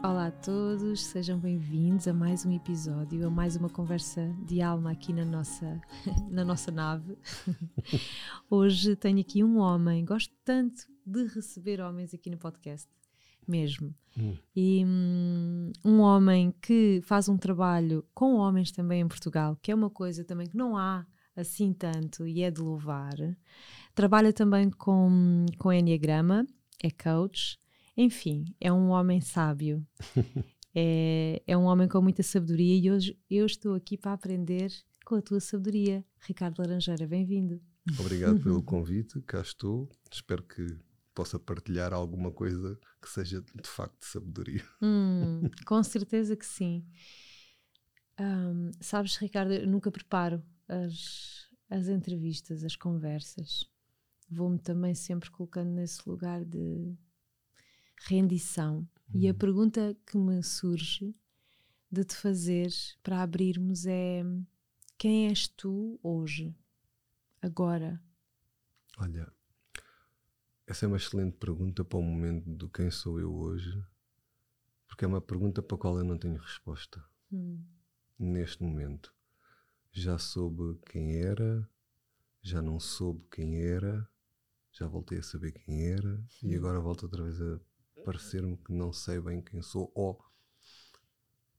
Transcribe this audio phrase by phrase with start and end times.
[0.00, 4.92] Olá a todos, sejam bem-vindos a mais um episódio, a mais uma conversa de alma
[4.92, 5.80] aqui na nossa,
[6.30, 7.18] na nossa nave.
[8.48, 12.88] Hoje tenho aqui um homem, gosto tanto de receber homens aqui no podcast,
[13.46, 13.92] mesmo.
[14.16, 14.36] Hum.
[14.54, 19.74] E hum, um homem que faz um trabalho com homens também em Portugal, que é
[19.74, 23.16] uma coisa também que não há assim tanto e é de louvar.
[23.96, 26.46] Trabalha também com, com Enneagrama,
[26.80, 27.58] é coach
[27.98, 29.84] enfim, é um homem sábio.
[30.72, 34.72] é, é um homem com muita sabedoria e hoje eu estou aqui para aprender
[35.04, 36.04] com a tua sabedoria.
[36.20, 37.60] Ricardo Laranjeira, bem-vindo.
[37.98, 39.88] Obrigado pelo convite, cá estou.
[40.12, 40.78] Espero que
[41.12, 44.62] possa partilhar alguma coisa que seja de facto de sabedoria.
[44.80, 46.86] Hum, com certeza que sim.
[48.20, 53.68] Um, sabes, Ricardo, eu nunca preparo as, as entrevistas, as conversas.
[54.30, 56.96] Vou-me também sempre colocando nesse lugar de
[58.06, 58.78] rendição.
[59.12, 59.20] Uhum.
[59.20, 59.38] E a uhum.
[59.38, 61.14] pergunta que me surge
[61.90, 62.70] de te fazer
[63.02, 64.22] para abrirmos é:
[64.96, 66.54] quem és tu hoje?
[67.40, 68.02] Agora?
[68.98, 69.32] Olha,
[70.66, 73.82] essa é uma excelente pergunta para o momento do quem sou eu hoje,
[74.86, 77.02] porque é uma pergunta para a qual eu não tenho resposta.
[77.32, 77.62] Hum.
[78.18, 79.14] Neste momento.
[79.90, 81.68] Já soube quem era,
[82.42, 84.08] já não soube quem era,
[84.70, 87.58] já voltei a saber quem era e agora volto outra vez a
[88.08, 90.18] parecer-me que não sei bem quem sou, ou,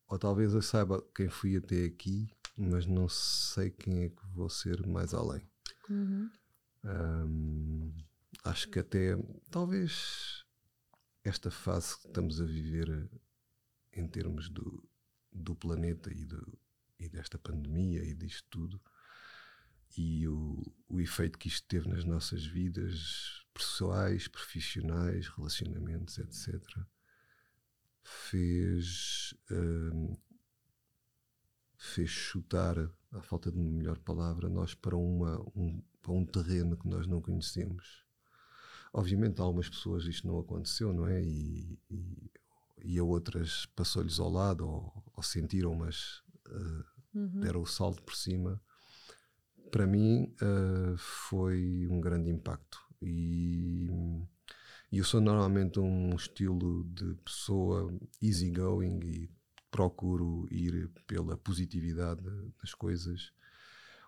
[0.08, 4.50] ou talvez eu saiba quem fui até aqui, mas não sei quem é que vou
[4.50, 5.48] ser mais além.
[5.88, 6.32] Uhum.
[6.84, 7.94] Um,
[8.44, 9.16] acho que até
[9.52, 10.44] talvez
[11.24, 13.08] esta fase que estamos a viver
[13.94, 14.90] em termos do,
[15.32, 16.58] do planeta e, do,
[17.00, 18.82] e desta pandemia e disto tudo
[19.96, 26.64] e o, o efeito que isto teve nas nossas vidas pessoais, profissionais, relacionamentos, etc.,
[28.02, 30.18] fez, uh,
[31.76, 32.78] fez chutar,
[33.12, 37.06] à falta de uma melhor palavra, nós para, uma, um, para um terreno que nós
[37.06, 38.06] não conhecemos.
[38.94, 41.22] Obviamente, a algumas pessoas isto não aconteceu, não é?
[41.22, 42.32] E, e,
[42.84, 47.42] e a outras passou-lhes ao lado ou, ou sentiram, mas uh, uhum.
[47.42, 48.62] deram o salto por cima
[49.70, 52.80] para mim uh, foi um grande impacto.
[53.02, 53.90] E,
[54.92, 59.30] e, eu sou normalmente um estilo de pessoa easygoing e
[59.72, 62.24] procuro ir pela positividade
[62.62, 63.32] das coisas.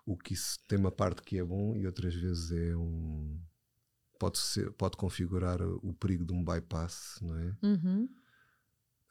[0.04, 3.40] O que isso tem uma parte que é bom e outras vezes é um.
[4.18, 7.56] Pode, ser, pode configurar o perigo de um bypass, não é?
[7.62, 8.08] Uhum.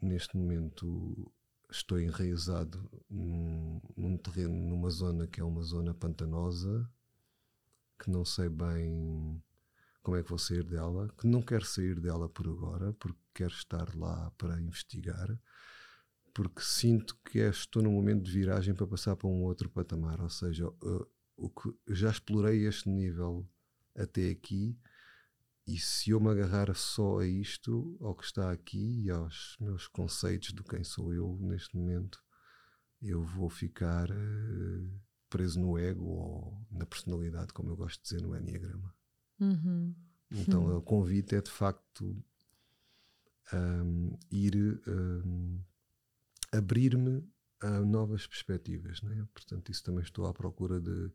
[0.00, 1.30] neste momento
[1.70, 6.88] estou enraizado num, num, terreno, numa zona que é uma zona pantanosa,
[7.98, 9.42] que não sei bem
[10.02, 13.52] como é que vou sair dela, que não quero sair dela por agora, porque quero
[13.52, 15.38] estar lá para investigar,
[16.32, 20.20] porque sinto que é, estou num momento de viragem para passar para um outro patamar,
[20.20, 21.06] ou seja, uh,
[21.36, 23.46] o que, já explorei este nível
[23.94, 24.78] até aqui
[25.68, 29.86] e se eu me agarrar só a isto, ao que está aqui e aos meus
[29.86, 32.24] conceitos do quem sou eu neste momento,
[33.02, 38.22] eu vou ficar uh, preso no ego ou na personalidade, como eu gosto de dizer
[38.22, 38.94] no Enneagrama.
[39.38, 39.94] Uhum.
[40.30, 40.78] Então uhum.
[40.78, 42.16] o convite é de facto
[43.52, 45.60] um, ir um,
[46.50, 47.30] abrir-me
[47.60, 49.02] a novas perspectivas.
[49.02, 49.28] Né?
[49.34, 51.12] Portanto, isso também estou à procura de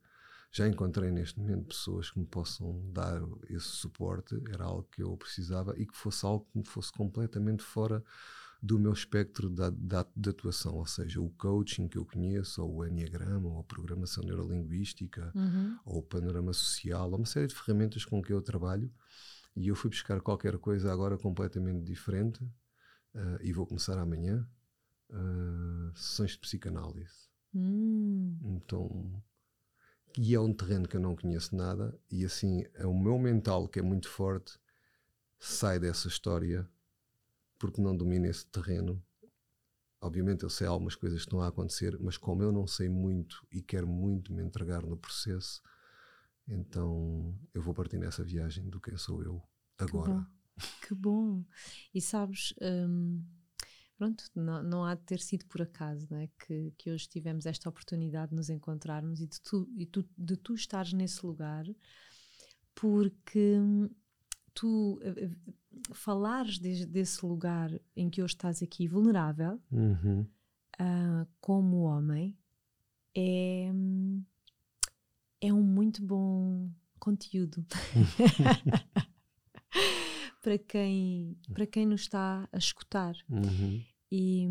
[0.53, 3.19] já encontrei neste momento pessoas que me possam dar
[3.49, 7.63] esse suporte, era algo que eu precisava e que fosse algo que me fosse completamente
[7.63, 8.03] fora
[8.61, 12.77] do meu espectro de, de, de atuação, ou seja, o coaching que eu conheço, ou
[12.77, 15.77] o Enneagrama, ou a programação neurolinguística, uhum.
[15.85, 18.89] ou o panorama social, uma série de ferramentas com que eu trabalho,
[19.55, 24.47] e eu fui buscar qualquer coisa agora completamente diferente, uh, e vou começar amanhã,
[25.09, 27.27] uh, sessões de psicanálise.
[27.53, 28.37] Hum.
[28.45, 29.21] Então
[30.17, 33.67] e é um terreno que eu não conheço nada, e assim é o meu mental,
[33.67, 34.59] que é muito forte,
[35.39, 36.69] sai dessa história
[37.57, 39.01] porque não domina esse terreno.
[40.01, 43.45] Obviamente eu sei algumas coisas que estão a acontecer, mas como eu não sei muito
[43.51, 45.61] e quero muito me entregar no processo,
[46.47, 49.41] então eu vou partir nessa viagem do quem sou eu
[49.77, 50.27] agora.
[50.85, 51.43] Que bom!
[51.93, 53.23] E sabes, hum,
[53.97, 56.29] pronto, não, não, há de ter sido por acaso não é?
[56.45, 60.35] que, que hoje tivemos esta oportunidade de nos encontrarmos e de tu, e tu, de
[60.35, 61.65] tu estares nesse lugar,
[62.75, 63.57] porque
[64.53, 70.21] tu uh, falares de, desse lugar em que hoje estás aqui vulnerável, uhum.
[70.21, 72.37] uh, como homem,
[73.15, 73.71] é,
[75.41, 77.65] é um muito bom conteúdo.
[80.43, 83.15] para quem, para quem nos está a escutar.
[83.29, 83.81] Uhum.
[84.11, 84.45] E,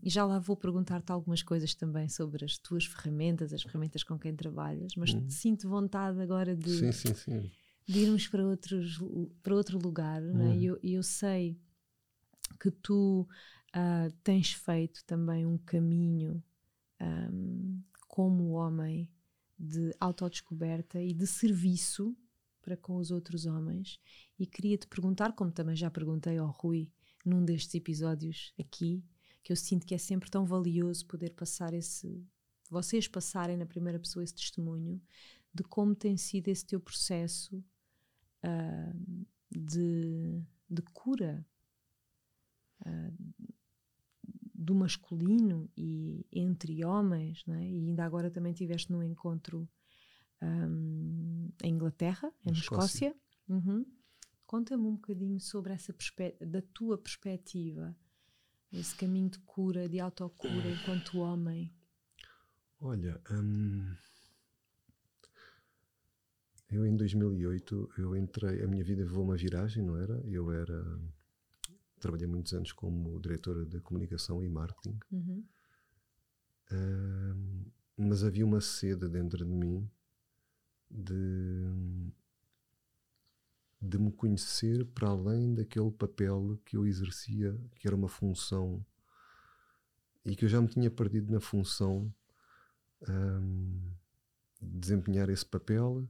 [0.00, 4.16] e, já lá vou perguntar-te algumas coisas também sobre as tuas ferramentas, as ferramentas com
[4.16, 5.28] quem trabalhas, mas uhum.
[5.28, 7.50] sinto vontade agora de, sim, sim, sim.
[7.88, 9.00] de irmos para, outros,
[9.42, 10.22] para outro lugar.
[10.22, 10.26] É?
[10.26, 10.54] Uhum.
[10.54, 11.58] E eu, eu sei
[12.60, 13.26] que tu
[13.74, 16.40] uh, tens feito também um caminho
[17.00, 19.10] um, como homem
[19.58, 22.14] de autodescoberta e de serviço
[22.66, 24.00] para com os outros homens
[24.36, 26.90] e queria te perguntar, como também já perguntei ao Rui
[27.24, 29.04] num destes episódios aqui,
[29.44, 32.26] que eu sinto que é sempre tão valioso poder passar esse.
[32.68, 35.00] vocês passarem na primeira pessoa esse testemunho
[35.54, 37.64] de como tem sido esse teu processo
[38.44, 41.46] uh, de, de cura
[42.84, 43.44] uh,
[44.52, 47.64] do masculino e entre homens, não é?
[47.64, 49.68] e ainda agora também tiveste num encontro
[50.42, 53.08] um, em Inglaterra, na Escócia.
[53.08, 53.16] Escócia.
[53.48, 53.86] Uhum.
[54.46, 55.94] Conta-me um bocadinho sobre essa
[56.40, 57.96] da tua perspectiva,
[58.72, 61.72] esse caminho de cura, de autocura enquanto homem.
[62.80, 63.92] Olha, hum,
[66.70, 70.20] eu em 2008 eu entrei, a minha vida levou uma viragem, não era?
[70.26, 71.00] Eu era
[71.98, 75.44] trabalhei muitos anos como diretora de comunicação e marketing, uhum.
[76.70, 77.64] hum,
[77.96, 79.90] mas havia uma sede dentro de mim
[80.90, 82.12] de,
[83.80, 88.84] de me conhecer para além daquele papel que eu exercia, que era uma função,
[90.24, 92.12] e que eu já me tinha perdido na função
[93.08, 93.92] um,
[94.60, 96.08] de desempenhar esse papel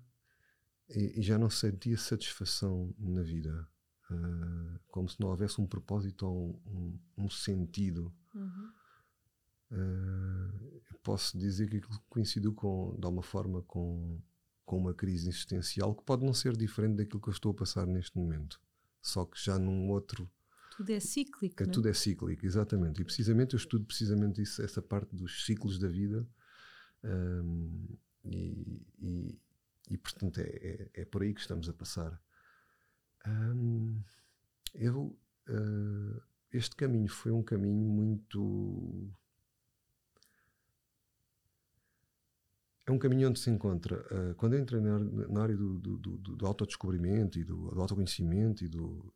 [0.88, 3.68] e, e, já não sentia satisfação na vida.
[4.10, 8.14] Uh, como se não houvesse um propósito ou um, um, um sentido.
[8.32, 8.72] Uhum.
[9.72, 14.20] Uh, posso dizer que aquilo coincidiu com, de alguma forma com
[14.66, 17.86] com uma crise existencial que pode não ser diferente daquilo que eu estou a passar
[17.86, 18.60] neste momento,
[19.00, 20.28] só que já num outro.
[20.76, 21.62] Tudo é cíclico.
[21.62, 23.00] É, tudo é cíclico, exatamente.
[23.00, 26.28] E precisamente eu estudo precisamente isso, essa parte dos ciclos da vida.
[27.02, 29.40] Um, e, e,
[29.88, 32.20] e, portanto é, é, é, por aí que estamos a passar.
[33.26, 34.02] Um,
[34.74, 35.16] eu,
[35.48, 36.22] uh,
[36.52, 39.10] este caminho foi um caminho muito
[42.86, 44.00] é um caminho onde se encontra.
[44.10, 47.80] Uh, quando eu entrei na, na área do, do, do, do autodescobrimento e do, do,
[47.80, 49.12] autoconhecimento e do.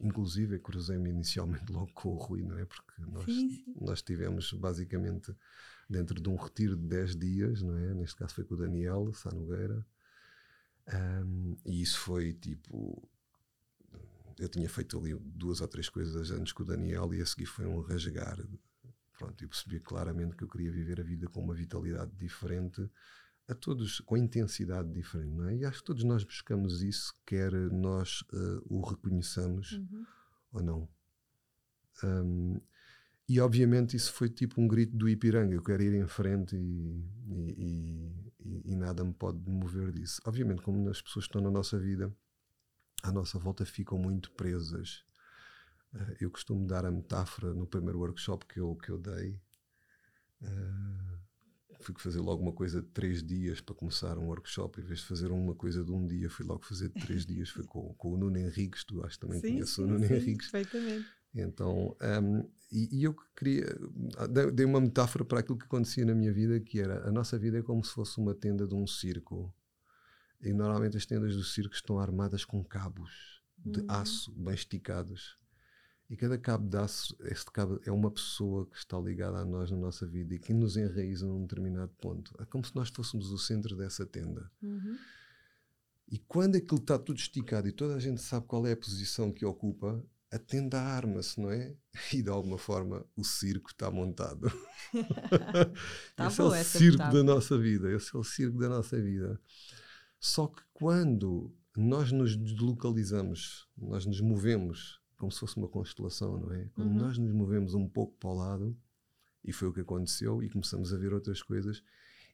[0.00, 2.64] Inclusive, cruzei-me inicialmente logo com o Rui, não é?
[2.64, 3.74] Porque nós, sim, sim.
[3.80, 5.34] nós tivemos basicamente
[5.90, 7.92] dentro de um retiro de 10 dias, não é?
[7.94, 9.84] Neste caso foi com o Daniel Sá Nogueira.
[11.24, 13.08] Um, e isso foi tipo.
[14.38, 17.46] Eu tinha feito ali duas ou três coisas antes com o Daniel e a seguir
[17.46, 18.38] foi um rasgar
[19.18, 22.88] Pronto, eu percebi claramente que eu queria viver a vida com uma vitalidade diferente,
[23.48, 25.56] a todos com intensidade diferente, não é?
[25.56, 30.06] E acho que todos nós buscamos isso, quer nós uh, o reconheçamos uhum.
[30.52, 30.88] ou não.
[32.04, 32.60] Um,
[33.28, 37.04] e obviamente isso foi tipo um grito do Ipiranga, eu quero ir em frente e,
[37.26, 40.22] e, e, e nada me pode mover disso.
[40.24, 42.14] Obviamente, como as pessoas que estão na nossa vida,
[43.02, 45.07] à nossa volta ficam muito presas
[45.94, 49.40] Uh, eu costumo dar a metáfora no primeiro workshop que eu, que eu dei.
[50.42, 51.18] Uh,
[51.80, 55.06] fui fazer logo uma coisa de três dias para começar um workshop, em vez de
[55.06, 57.48] fazer uma coisa de um dia, fui logo fazer de três dias.
[57.48, 60.14] Foi com, com o Nuno Henriques, tu acho que também sim, conheces o Nuno sim,
[60.14, 60.50] Henriques.
[60.50, 61.06] Perfeitamente.
[61.34, 63.66] Então, um, e, e, eu queria,
[64.52, 67.58] dei uma metáfora para aquilo que acontecia na minha vida, que era a nossa vida
[67.58, 69.54] é como se fosse uma tenda de um circo.
[70.40, 73.86] E normalmente as tendas do circo estão armadas com cabos de uhum.
[73.88, 75.38] aço bem esticados.
[76.10, 79.70] E cada cabo de aço, este cabo é uma pessoa que está ligada a nós
[79.70, 82.34] na nossa vida e que nos enraiza num determinado ponto.
[82.40, 84.50] É como se nós fôssemos o centro dessa tenda.
[84.62, 84.96] Uhum.
[86.10, 89.30] E quando aquilo está tudo esticado e toda a gente sabe qual é a posição
[89.30, 91.76] que ocupa, a tenda arma-se, não é?
[92.14, 94.50] E de alguma forma o circo está montado.
[96.16, 97.92] tá esse é o circo da nossa vida.
[97.92, 99.38] Esse é o circo da nossa vida.
[100.18, 106.52] Só que quando nós nos deslocalizamos, nós nos movemos como se fosse uma constelação, não
[106.52, 106.70] é?
[106.74, 106.96] Quando uhum.
[106.96, 108.78] nós nos movemos um pouco para o lado,
[109.44, 111.82] e foi o que aconteceu, e começamos a ver outras coisas,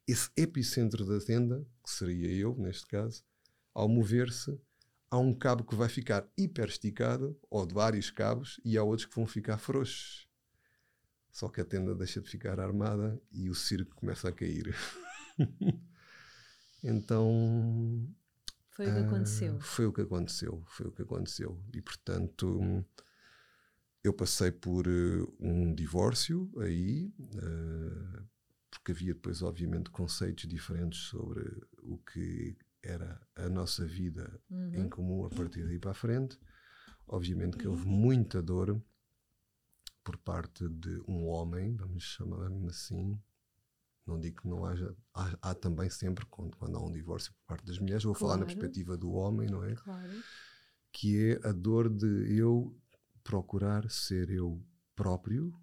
[0.06, 3.24] esse epicentro da tenda, que seria eu, neste caso,
[3.72, 4.60] ao mover-se,
[5.10, 9.06] há um cabo que vai ficar hiper esticado, ou de vários cabos, e há outros
[9.06, 10.28] que vão ficar frouxos.
[11.30, 14.72] Só que a tenda deixa de ficar armada e o circo começa a cair.
[16.84, 18.06] então.
[18.74, 19.54] Foi o que aconteceu.
[19.54, 20.62] Uh, foi o que aconteceu.
[20.66, 21.60] Foi o que aconteceu.
[21.72, 22.84] E portanto,
[24.02, 28.24] eu passei por uh, um divórcio aí, uh,
[28.70, 31.42] porque havia depois, obviamente, conceitos diferentes sobre
[31.82, 34.74] o que era a nossa vida uhum.
[34.74, 36.38] em comum a partir daí para a frente.
[37.06, 38.82] Obviamente que houve muita dor
[40.02, 43.18] por parte de um homem, vamos chamar assim.
[44.06, 47.46] Não digo que não haja, há, há também sempre, quando, quando, há um divórcio por
[47.46, 48.26] parte das mulheres, vou claro.
[48.26, 49.74] falar na perspectiva do homem, não é?
[49.74, 50.22] Claro.
[50.92, 52.76] Que é a dor de eu
[53.22, 54.62] procurar ser eu
[54.94, 55.54] próprio,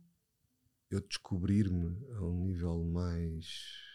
[0.90, 3.92] eu descobrir-me a um nível mais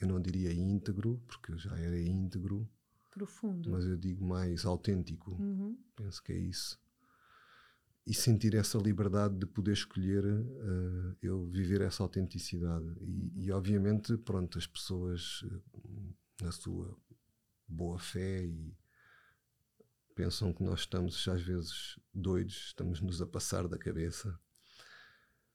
[0.00, 2.68] eu não diria íntegro, porque eu já era íntegro.
[3.10, 3.70] Profundo.
[3.70, 5.32] Mas eu digo mais autêntico.
[5.32, 5.76] Uhum.
[5.94, 6.80] Penso que é isso.
[8.10, 12.86] E sentir essa liberdade de poder escolher uh, eu viver essa autenticidade.
[13.00, 13.30] E, uhum.
[13.36, 16.96] e, obviamente, pronto, as pessoas, uh, na sua
[17.68, 18.74] boa fé, e
[20.14, 24.38] pensam que nós estamos, às vezes, doidos, estamos-nos a passar da cabeça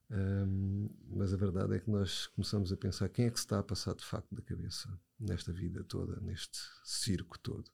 [0.09, 3.59] um, mas a verdade é que nós começamos a pensar quem é que se está
[3.59, 7.69] a passar de facto da cabeça nesta vida toda, neste circo todo.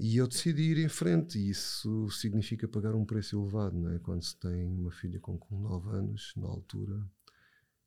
[0.00, 3.98] E eu decidi ir em frente, e isso significa pagar um preço elevado, não é?
[3.98, 7.04] Quando se tem uma filha com, com 9 anos, na altura,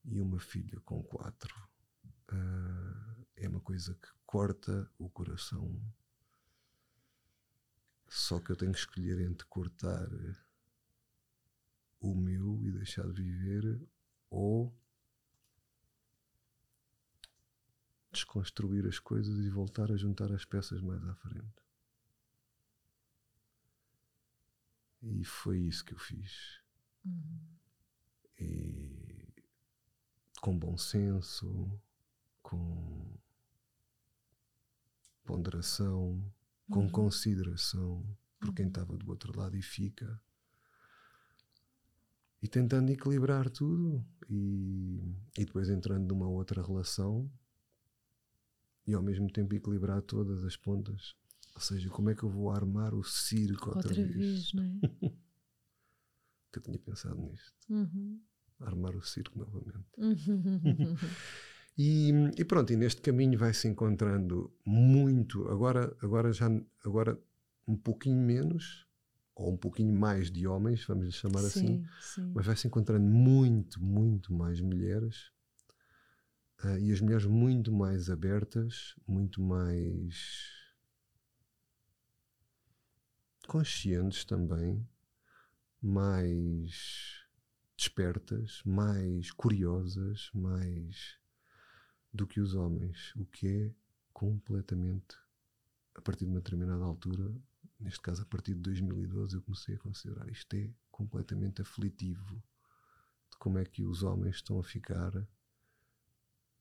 [0.03, 1.55] e uma filha com 4.
[2.33, 5.81] Uh, é uma coisa que corta o coração.
[8.09, 10.09] Só que eu tenho que escolher entre cortar
[12.01, 13.81] o meu e deixar de viver
[14.29, 14.75] ou
[18.11, 21.60] desconstruir as coisas e voltar a juntar as peças mais à frente.
[25.01, 26.61] E foi isso que eu fiz.
[27.05, 27.39] Uhum.
[28.39, 29.33] E
[30.39, 31.79] com bom senso,
[32.41, 33.17] com
[35.23, 36.23] ponderação,
[36.69, 36.89] com uhum.
[36.89, 38.05] consideração
[38.39, 38.71] por quem uhum.
[38.71, 40.19] estava do outro lado e fica
[42.41, 47.31] e tentando equilibrar tudo e, e depois entrando numa outra relação
[48.85, 51.15] e ao mesmo tempo equilibrar todas as pontas.
[51.55, 54.15] Ou seja, como é que eu vou armar o circo outra, outra vez?
[54.15, 55.09] vez não é?
[56.51, 57.53] que eu tinha pensado nisto.
[57.69, 58.19] Uhum.
[58.59, 59.85] Armar o circo novamente.
[59.97, 60.95] Uhum.
[61.77, 66.47] e, e, pronto, e neste caminho vai-se encontrando muito, agora, agora já
[66.85, 67.19] agora
[67.67, 68.87] um pouquinho menos,
[69.35, 72.31] ou um pouquinho mais de homens, vamos lhe chamar sim, assim, sim.
[72.33, 75.31] mas vai-se encontrando muito, muito mais mulheres
[76.63, 80.60] uh, e as mulheres muito mais abertas, muito mais
[83.47, 84.87] conscientes também,
[85.81, 87.25] mais
[87.77, 91.17] despertas, mais curiosas, mais
[92.13, 93.75] do que os homens, o que é
[94.13, 95.17] completamente,
[95.95, 97.33] a partir de uma determinada altura,
[97.79, 102.35] neste caso a partir de 2012, eu comecei a considerar isto é completamente aflitivo
[103.31, 105.11] de como é que os homens estão a ficar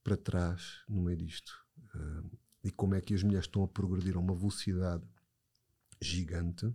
[0.03, 1.65] para trás no meio disto.
[1.95, 5.05] Uh, e como é que as mulheres estão a progredir a uma velocidade
[6.01, 6.73] gigante.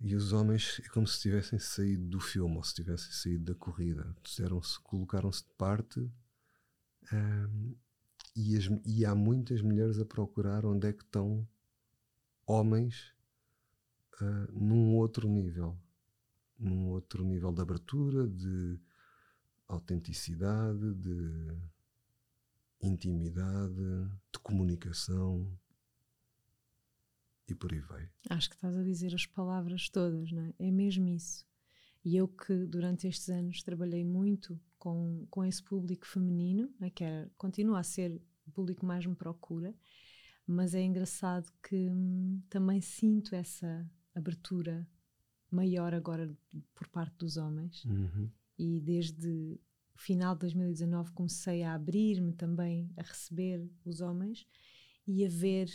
[0.00, 3.54] E os homens é como se tivessem saído do filme ou se tivessem saído da
[3.54, 4.16] corrida.
[4.24, 4.42] se
[4.82, 6.10] colocaram-se de parte
[8.34, 11.46] e, as, e, há muitas mulheres a procurar onde é que estão
[12.46, 13.12] homens
[14.20, 15.78] uh, num outro nível,
[16.58, 18.80] num outro nível de abertura, de
[19.68, 21.58] autenticidade, de
[22.80, 23.74] intimidade,
[24.32, 25.46] de comunicação
[27.52, 28.08] e por aí vai.
[28.30, 30.54] Acho que estás a dizer as palavras todas, não é?
[30.58, 31.44] É mesmo isso.
[32.04, 37.04] E eu que durante estes anos trabalhei muito com, com esse público feminino, né, que
[37.36, 39.72] continua a ser o público mais me procura,
[40.46, 44.86] mas é engraçado que hum, também sinto essa abertura
[45.50, 46.34] maior agora
[46.74, 48.28] por parte dos homens uhum.
[48.58, 49.60] e desde
[49.94, 54.46] o final de 2019 comecei a abrir-me também a receber os homens
[55.06, 55.70] e a ver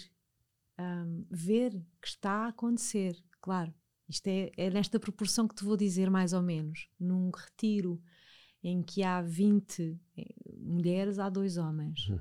[0.79, 3.73] um, ver que está a acontecer claro
[4.07, 8.01] isto é, é nesta proporção que te vou dizer mais ou menos num retiro
[8.63, 10.25] em que há 20 eh,
[10.59, 12.19] mulheres há dois homens uhum.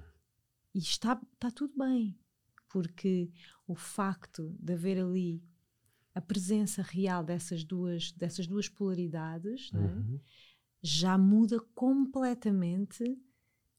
[0.74, 2.18] e está, está tudo bem
[2.68, 3.30] porque
[3.66, 5.42] o facto de haver ali
[6.16, 9.78] a presença real dessas duas, dessas duas polaridades é?
[9.78, 10.18] uhum.
[10.82, 13.04] já muda completamente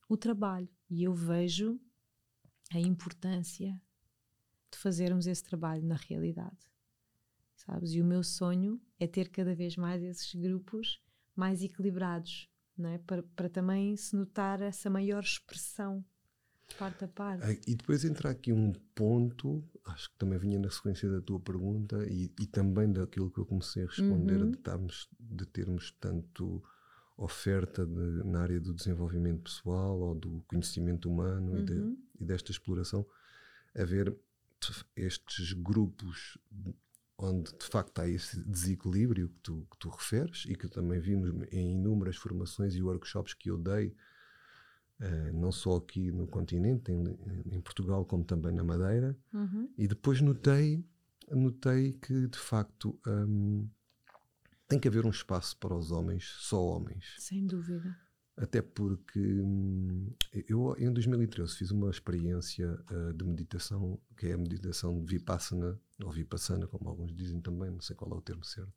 [0.07, 0.69] o trabalho.
[0.87, 1.79] E eu vejo
[2.71, 3.81] a importância
[4.71, 6.57] de fazermos esse trabalho na realidade.
[7.55, 7.91] Sabes?
[7.93, 11.01] E o meu sonho é ter cada vez mais esses grupos
[11.35, 12.97] mais equilibrados, não é?
[12.97, 16.03] para, para também se notar essa maior expressão
[16.75, 17.61] parte a parte.
[17.67, 22.05] E depois entra aqui um ponto, acho que também vinha na sequência da tua pergunta
[22.09, 24.51] e, e também daquilo que eu comecei a responder, uhum.
[24.51, 26.63] de, tarmos, de termos tanto
[27.15, 31.59] oferta de, na área do desenvolvimento pessoal ou do conhecimento humano uhum.
[31.59, 31.97] e, de, uhum.
[32.19, 33.05] e, desta exploração,
[34.95, 36.37] estes grupos
[37.17, 41.31] onde de facto há esse desequilíbrio que tu, que tu referes e que também vimos
[41.51, 43.95] em inúmeras formações e workshops que eu dei,
[44.99, 47.17] uh, não só aqui no continente, em,
[47.51, 49.71] em, Portugal, como também na Madeira, uhum.
[49.77, 50.85] e depois notei,
[51.31, 53.67] notei que de facto um,
[54.67, 57.15] tem que haver um espaço para os homens, só homens.
[57.17, 57.97] Sem dúvida.
[58.37, 60.13] Até porque hum,
[60.47, 65.79] eu, em 2013, fiz uma experiência uh, de meditação, que é a meditação de Vipassana,
[66.03, 68.71] ou Vipassana, como alguns dizem também, não sei qual é o termo certo,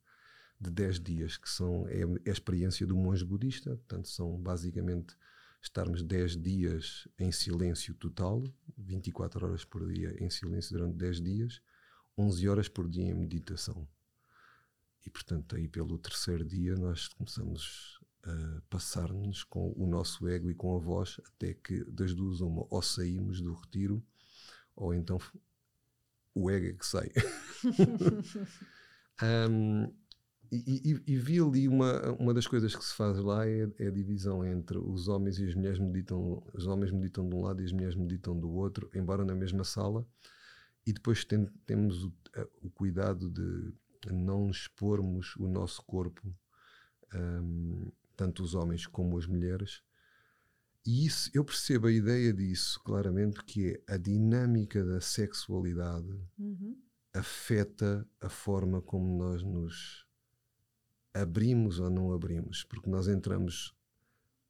[0.58, 5.14] de 10 dias, que são, é, é a experiência do monge budista, portanto, são basicamente
[5.62, 8.42] estarmos 10 dias em silêncio total,
[8.78, 11.62] 24 horas por dia em silêncio durante 10 dias,
[12.16, 13.86] 11 horas por dia em meditação.
[15.04, 20.54] E, portanto, aí pelo terceiro dia nós começamos a passar-nos com o nosso ego e
[20.54, 24.02] com a voz, até que das duas uma, ou saímos do retiro,
[24.76, 25.18] ou então
[26.34, 27.10] o ego é que sai.
[29.50, 29.92] um,
[30.52, 33.86] e, e, e, vi ali uma, uma das coisas que se faz lá é, é,
[33.86, 37.62] a divisão entre os homens e as mulheres meditam, os homens meditam de um lado
[37.62, 40.04] e as mulheres meditam do outro, embora na mesma sala,
[40.84, 42.12] e depois tem, temos o,
[42.62, 43.72] o cuidado de
[44.10, 46.34] não expormos o nosso corpo,
[47.14, 49.82] um, tanto os homens como as mulheres.
[50.84, 56.76] E isso, eu percebo a ideia disso claramente, que é a dinâmica da sexualidade uhum.
[57.14, 60.06] afeta a forma como nós nos
[61.14, 63.74] abrimos ou não abrimos, porque nós entramos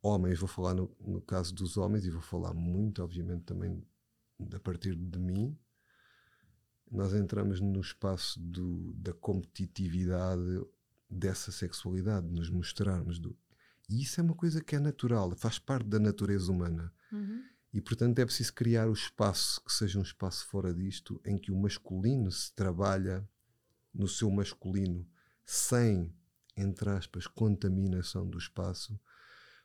[0.03, 3.81] homens, vou falar no, no caso dos homens e vou falar muito, obviamente, também
[4.53, 5.57] a partir de mim,
[6.91, 10.61] nós entramos no espaço do, da competitividade
[11.09, 13.19] dessa sexualidade, nos mostrarmos.
[13.19, 13.37] Do,
[13.91, 16.93] e isso é uma coisa que é natural, faz parte da natureza humana.
[17.13, 17.43] Uhum.
[17.73, 21.51] E, portanto, é preciso criar o espaço que seja um espaço fora disto, em que
[21.51, 23.29] o masculino se trabalha
[23.93, 25.07] no seu masculino,
[25.45, 26.15] sem,
[26.57, 28.99] entre aspas, contaminação do espaço,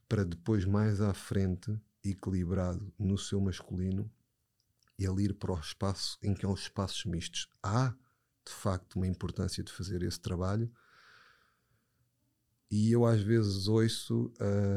[0.08, 4.12] para depois, mais à frente, equilibrado no seu masculino,
[4.98, 7.48] ele ir para o espaço em que há os espaços mistos.
[7.62, 7.90] Há,
[8.46, 10.72] de facto, uma importância de fazer esse trabalho.
[12.70, 14.34] E eu às vezes ouço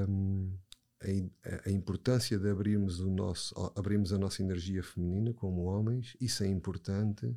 [0.09, 0.53] hum,
[1.01, 6.17] a, a, importância de abrirmos, o nosso, abrirmos a nossa energia feminina como homens.
[6.21, 7.35] Isso é importante,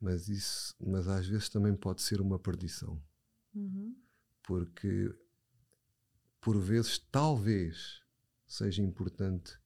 [0.00, 3.00] mas, isso, mas às vezes também pode ser uma perdição.
[3.54, 3.96] Uhum.
[4.42, 5.14] Porque,
[6.40, 8.02] por vezes, talvez
[8.46, 9.58] seja importante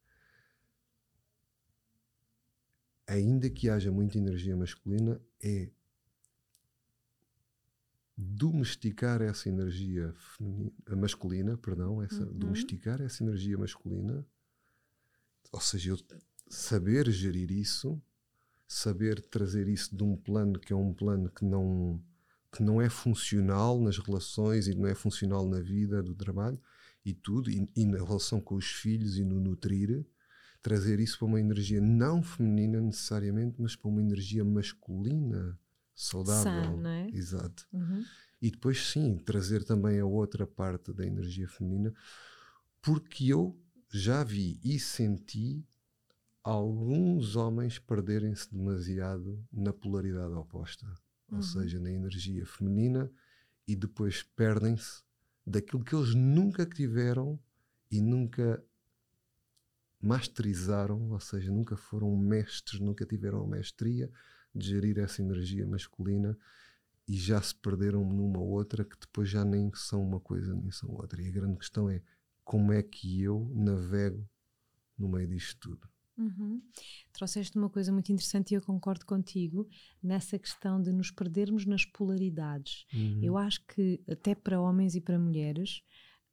[3.08, 5.70] ainda que haja muita energia masculina, é
[8.20, 12.32] domesticar essa energia feminina, masculina, perdão, essa, uhum.
[12.32, 14.26] domesticar essa energia masculina,
[15.52, 15.98] ou seja, eu
[16.48, 18.02] saber gerir isso,
[18.66, 22.02] saber trazer isso de um plano que é um plano que não
[22.50, 26.58] que não é funcional nas relações e não é funcional na vida do trabalho
[27.04, 30.04] e tudo, e, e na relação com os filhos e no nutrir,
[30.62, 35.58] trazer isso para uma energia não feminina necessariamente, mas para uma energia masculina
[35.98, 36.42] saudável.
[36.42, 37.10] Sã, não é?
[37.10, 37.66] Exato.
[37.72, 38.04] Uhum.
[38.40, 41.92] E depois, sim, trazer também a outra parte da energia feminina,
[42.80, 45.66] porque eu já vi e senti
[46.44, 50.86] alguns homens perderem-se demasiado na polaridade oposta,
[51.28, 51.38] uhum.
[51.38, 53.10] ou seja, na energia feminina,
[53.66, 55.02] e depois perdem-se
[55.44, 57.38] daquilo que eles nunca tiveram
[57.90, 58.64] e nunca
[60.00, 64.08] masterizaram, ou seja, nunca foram mestres, nunca tiveram a mestria
[64.58, 66.36] de gerir essa energia masculina
[67.06, 70.90] e já se perderam numa outra que depois já nem são uma coisa nem são
[70.90, 71.22] outra.
[71.22, 72.02] E a grande questão é
[72.44, 74.28] como é que eu navego
[74.98, 75.88] no meio disto tudo.
[76.18, 76.60] Uhum.
[77.12, 79.68] Trouxeste uma coisa muito interessante e eu concordo contigo
[80.02, 82.86] nessa questão de nos perdermos nas polaridades.
[82.92, 83.20] Uhum.
[83.22, 85.82] Eu acho que até para homens e para mulheres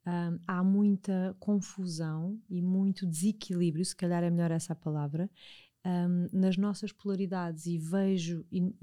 [0.06, 5.30] um, há muita confusão e muito desequilíbrio, se calhar é melhor essa palavra,
[5.86, 8.74] um, nas nossas polaridades e vejo, e,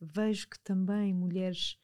[0.00, 1.76] vejo que também mulheres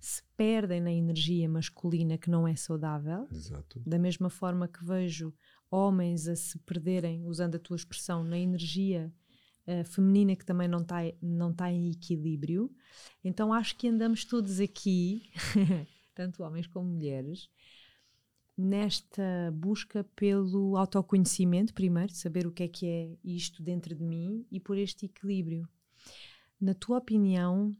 [0.00, 3.26] se perdem na energia masculina que não é saudável.
[3.30, 3.82] Exato.
[3.86, 5.32] Da mesma forma que vejo
[5.70, 9.12] homens a se perderem, usando a tua expressão, na energia
[9.66, 12.70] uh, feminina que também não está não tá em equilíbrio.
[13.22, 15.30] Então acho que andamos todos aqui,
[16.14, 17.48] tanto homens como mulheres,
[18.56, 24.46] nesta busca pelo autoconhecimento, primeiro, saber o que é que é isto dentro de mim
[24.50, 25.68] e por este equilíbrio.
[26.60, 27.76] Na tua opinião,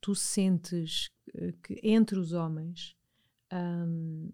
[0.00, 2.96] tu sentes eh, que entre os homens,
[3.52, 4.32] um,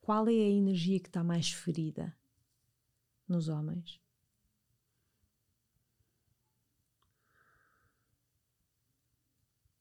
[0.00, 2.14] qual é a energia que está mais ferida
[3.26, 4.00] nos homens?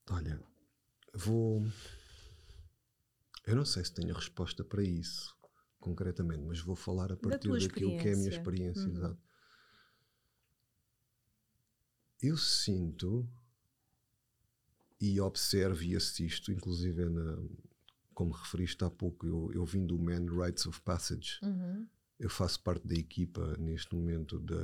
[0.09, 0.39] Olha,
[1.13, 1.65] vou
[3.45, 5.35] eu não sei se tenho a resposta para isso,
[5.79, 8.87] concretamente, mas vou falar a partir daquilo que é a minha experiência.
[8.87, 8.95] Uhum.
[8.95, 9.19] Exato.
[12.21, 13.29] Eu sinto
[14.99, 17.37] e observo e assisto, inclusive na,
[18.13, 21.39] como referiste há pouco, eu, eu vim do Man Rights of Passage.
[21.43, 21.85] Uhum.
[22.17, 24.63] Eu faço parte da equipa neste momento da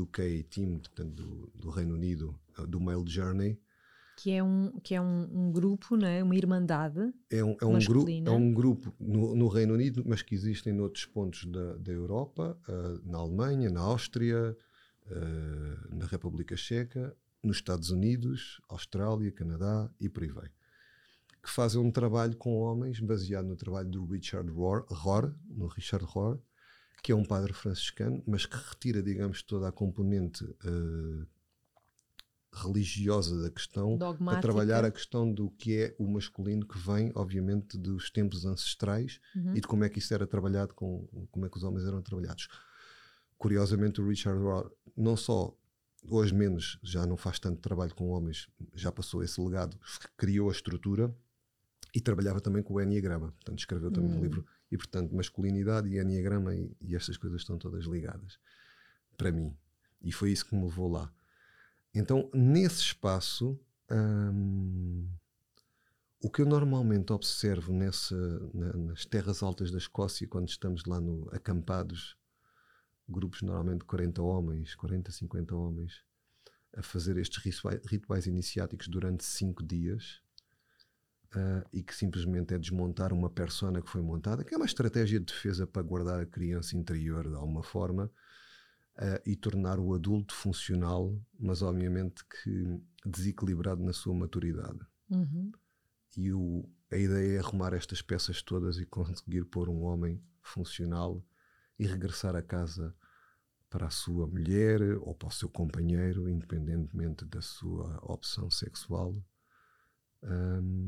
[0.00, 3.58] UK Team, portanto, do, do Reino Unido, do Mail Journey
[4.22, 6.22] que é um, que é um, um grupo, né?
[6.22, 10.22] uma irmandade é um, é um, gru é um grupo no, no, Reino Unido, mas
[10.22, 14.56] que existem noutros pontos da, da Europa, uh, na Alemanha, na Áustria,
[15.06, 20.48] uh, na República Checa, nos Estados Unidos, Austrália, Canadá e por aí vai.
[21.42, 26.04] Que fazem um trabalho com homens baseado no trabalho do Richard Rohr, Rohr no Richard
[26.04, 26.38] Rohr,
[27.02, 31.26] que é um padre franciscano, mas que retira, digamos, toda a componente uh,
[32.52, 34.38] religiosa da questão Dogmática.
[34.38, 39.20] a trabalhar a questão do que é o masculino que vem, obviamente, dos tempos ancestrais
[39.34, 39.56] uhum.
[39.56, 42.02] e de como é que isso era trabalhado, com como é que os homens eram
[42.02, 42.48] trabalhados.
[43.38, 45.56] Curiosamente, o Richard Rohr não só
[46.08, 49.78] hoje menos já não faz tanto trabalho com homens, já passou esse legado,
[50.16, 51.14] criou a estrutura
[51.94, 54.18] e trabalhava também com o Enneagrama, portanto escreveu também uhum.
[54.18, 58.38] um livro e portanto masculinidade e Enneagrama e, e estas coisas estão todas ligadas
[59.16, 59.54] para mim
[60.02, 61.12] e foi isso que me levou lá
[61.94, 63.58] então, nesse espaço,
[63.90, 65.08] hum,
[66.22, 68.16] o que eu normalmente observo nessa,
[68.54, 72.16] na, nas terras altas da Escócia, quando estamos lá no, acampados,
[73.08, 76.04] grupos normalmente de 40 homens, 40, 50 homens,
[76.74, 80.22] a fazer estes rituais, rituais iniciáticos durante 5 dias,
[81.34, 85.18] uh, e que simplesmente é desmontar uma persona que foi montada, que é uma estratégia
[85.18, 88.10] de defesa para guardar a criança interior de alguma forma,
[88.98, 94.80] uh, e tornar o adulto funcional, mas obviamente que desequilibrado na sua maturidade.
[95.10, 95.52] Uhum.
[96.16, 101.24] E o, a ideia é arrumar estas peças todas e conseguir pôr um homem funcional
[101.78, 102.94] e regressar a casa
[103.70, 109.16] para a sua mulher ou para o seu companheiro, independentemente da sua opção sexual,
[110.22, 110.81] um,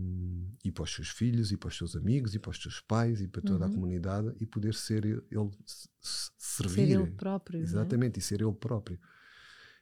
[0.74, 3.28] para os seus filhos, e para os seus amigos, e para os seus pais, e
[3.28, 3.70] para toda uhum.
[3.70, 5.22] a comunidade, e poder ser ele,
[6.00, 6.74] servir.
[6.74, 7.60] Ser ele próprio.
[7.60, 7.62] É?
[7.62, 8.18] Exatamente, é?
[8.18, 8.98] e ser ele próprio.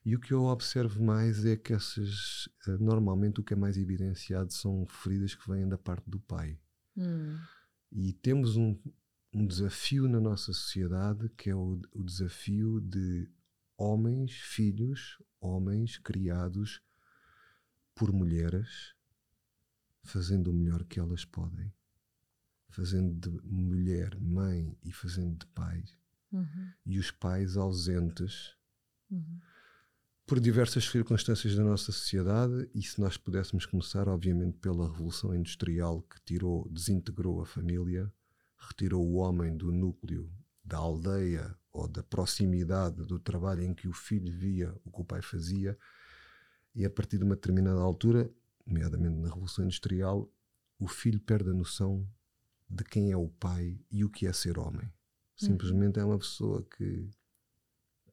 [0.05, 3.77] E o que eu observo mais é que essas, eh, normalmente o que é mais
[3.77, 6.59] evidenciado são feridas que vêm da parte do pai.
[6.97, 7.39] Hum.
[7.91, 8.77] E temos um,
[9.33, 13.31] um, desafio na nossa sociedade que é o, o desafio de
[13.77, 16.83] homens, filhos, homens criados
[17.95, 18.95] por mulheres
[20.03, 21.73] fazendo o melhor que elas podem,
[22.69, 25.85] fazendo de mulher, mãe e fazendo de pai,
[26.33, 26.71] uhum.
[26.85, 28.57] e os pais ausentes
[29.11, 29.39] uhum.
[30.27, 32.69] por diversas circunstâncias da nossa sociedade.
[32.75, 38.13] E se nós pudéssemos começar, obviamente, pela Revolução Industrial que tirou, desintegrou a família,
[38.59, 40.31] retirou o homem do núcleo
[40.65, 45.05] da aldeia ou da proximidade do trabalho em que o filho via o que o
[45.05, 45.77] pai fazia,
[46.75, 48.31] e a partir de uma determinada altura
[48.67, 50.31] nomeadamente na Revolução Industrial,
[50.79, 52.09] o filho perde a noção
[52.69, 54.93] de quem é o pai e o que é ser homem.
[55.37, 56.03] Simplesmente uhum.
[56.03, 57.11] é uma pessoa que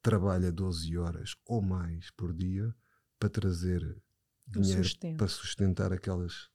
[0.01, 2.73] trabalha 12 horas ou mais por dia
[3.19, 4.01] para trazer
[4.47, 5.17] dinheiro sustento.
[5.17, 6.49] para sustentar aquelas,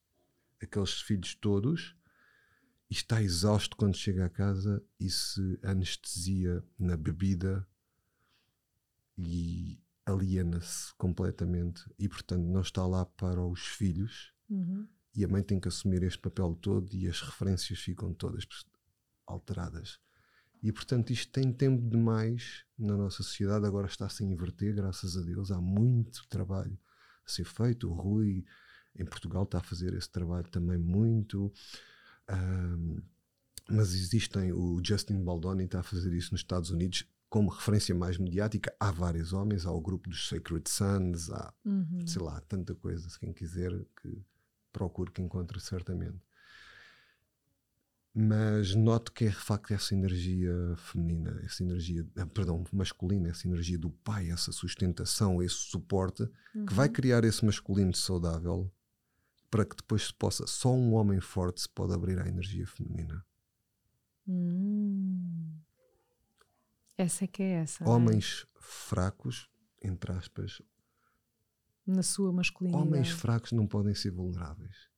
[0.61, 1.95] aqueles filhos todos
[2.91, 7.67] e está exausto quando chega a casa e se anestesia na bebida
[9.17, 14.33] e aliena-se completamente e, portanto, não está lá para os filhos.
[14.49, 14.87] Uhum.
[15.15, 18.47] E a mãe tem que assumir este papel todo e as referências ficam todas
[19.27, 19.99] alteradas.
[20.63, 23.67] E, portanto, isto tem tempo demais na nossa sociedade.
[23.67, 25.51] Agora está-se a inverter, graças a Deus.
[25.51, 26.79] Há muito trabalho
[27.25, 27.89] a ser feito.
[27.89, 28.45] O Rui,
[28.97, 31.53] em Portugal, está a fazer esse trabalho também muito.
[32.31, 33.03] Um,
[33.69, 38.17] mas existem, o Justin Baldoni está a fazer isso nos Estados Unidos como referência mais
[38.17, 42.07] mediática, há vários homens, há o grupo dos Sacred Sons, há, uhum.
[42.07, 44.25] sei lá, tanta coisa, se quem quiser, que
[44.73, 46.17] procure que encontre certamente.
[48.15, 53.49] mas noto que é de facto essa energia feminina, essa energia, ah, perdão, masculina, essa
[53.49, 56.23] energia do pai, essa sustentação, esse suporte,
[56.55, 56.67] uhum.
[56.67, 58.73] que vai criar esse masculino saudável
[59.51, 63.27] para que depois se possa, só um homem forte se pode abrir à energia feminina.
[64.29, 65.64] Hum.
[66.97, 67.89] Essa é que é essa.
[67.89, 68.59] Homens é?
[68.61, 69.49] fracos,
[69.83, 70.63] entre aspas.
[71.87, 72.87] Na sua masculinidade.
[72.87, 74.89] Homens fracos não podem ser vulneráveis.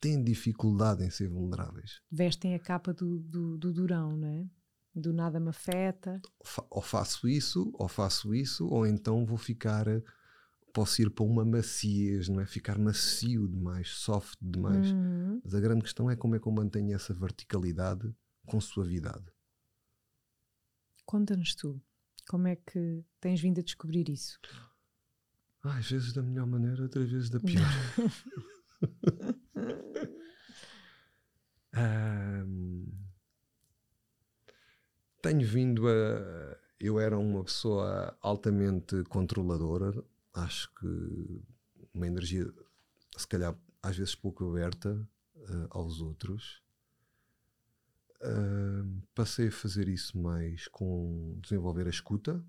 [0.00, 2.00] Têm dificuldade em ser vulneráveis.
[2.10, 4.46] Vestem a capa do, do, do durão, não é?
[4.94, 6.20] Do nada me afeta.
[6.68, 9.86] Ou faço isso, ou faço isso, ou então vou ficar.
[10.74, 12.46] Posso ir para uma maciez, não é?
[12.46, 14.90] Ficar macio demais, soft demais.
[14.90, 15.40] Uhum.
[15.42, 18.12] Mas a grande questão é como é que eu mantenho essa verticalidade
[18.46, 19.31] com suavidade.
[21.04, 21.80] Conta-nos tu,
[22.28, 24.38] como é que tens vindo a descobrir isso?
[25.62, 27.62] Ah, às vezes da melhor maneira, outras vezes da pior.
[31.76, 32.86] um,
[35.20, 36.56] tenho vindo a.
[36.80, 41.40] Eu era uma pessoa altamente controladora, acho que
[41.94, 42.52] uma energia,
[43.16, 46.60] se calhar, às vezes pouco aberta uh, aos outros.
[48.22, 52.40] Uh, passei a fazer isso mais com desenvolver a escuta,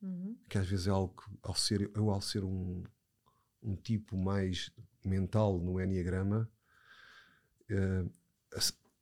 [0.00, 0.34] uhum.
[0.48, 2.82] que às vezes é algo que, ao ser, eu, ao ser um,
[3.62, 4.70] um tipo mais
[5.04, 6.50] mental no Enneagrama,
[7.70, 8.10] uh,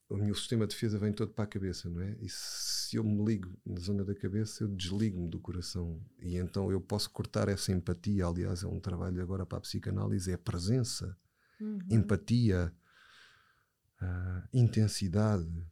[0.09, 2.17] o meu sistema de defesa vem todo para a cabeça, não é?
[2.21, 6.05] E se eu me ligo na zona da cabeça, eu desligo-me do coração.
[6.21, 8.27] E então eu posso cortar essa empatia.
[8.27, 11.17] Aliás, é um trabalho agora para a psicanálise: é a presença,
[11.61, 11.79] uhum.
[11.91, 12.73] empatia,
[14.03, 15.65] uh, intensidade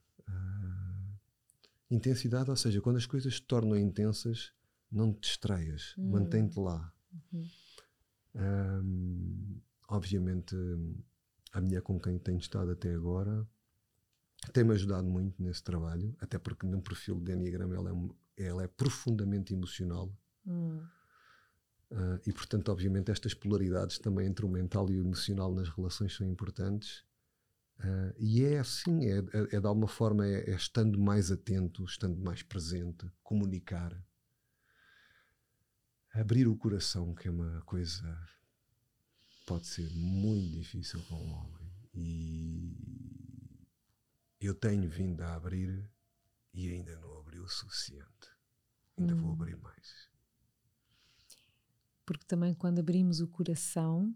[1.90, 4.52] intensidade, ou seja, quando as coisas se tornam intensas,
[4.90, 6.10] não te distraias, uhum.
[6.10, 6.92] mantém-te lá.
[7.32, 7.48] Uhum.
[8.34, 10.54] Um, obviamente,
[11.52, 13.46] a mulher com quem tenho estado até agora
[14.52, 18.66] tem-me ajudado muito nesse trabalho, até porque no perfil de Enneagrama ela é, ela é
[18.66, 20.10] profundamente emocional.
[20.46, 20.82] Uhum.
[21.90, 26.14] Uh, e portanto, obviamente, estas polaridades também entre o mental e o emocional nas relações
[26.14, 27.04] são importantes.
[27.80, 31.82] Uh, e é assim, é, é, é, de alguma forma, é, é, estando mais atento,
[31.84, 33.98] estando mais presente, comunicar,
[36.12, 38.04] abrir o coração, que é uma coisa
[39.50, 41.72] pode ser muito difícil para um homem.
[41.92, 42.76] E
[44.40, 45.90] eu tenho vindo a abrir
[46.54, 48.30] e ainda não abri o suficiente.
[48.96, 49.22] Ainda hum.
[49.22, 50.08] vou abrir mais.
[52.06, 54.14] Porque também quando abrimos o coração,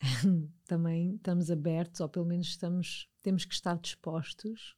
[0.66, 4.76] também estamos abertos, ou pelo menos estamos, temos que estar dispostos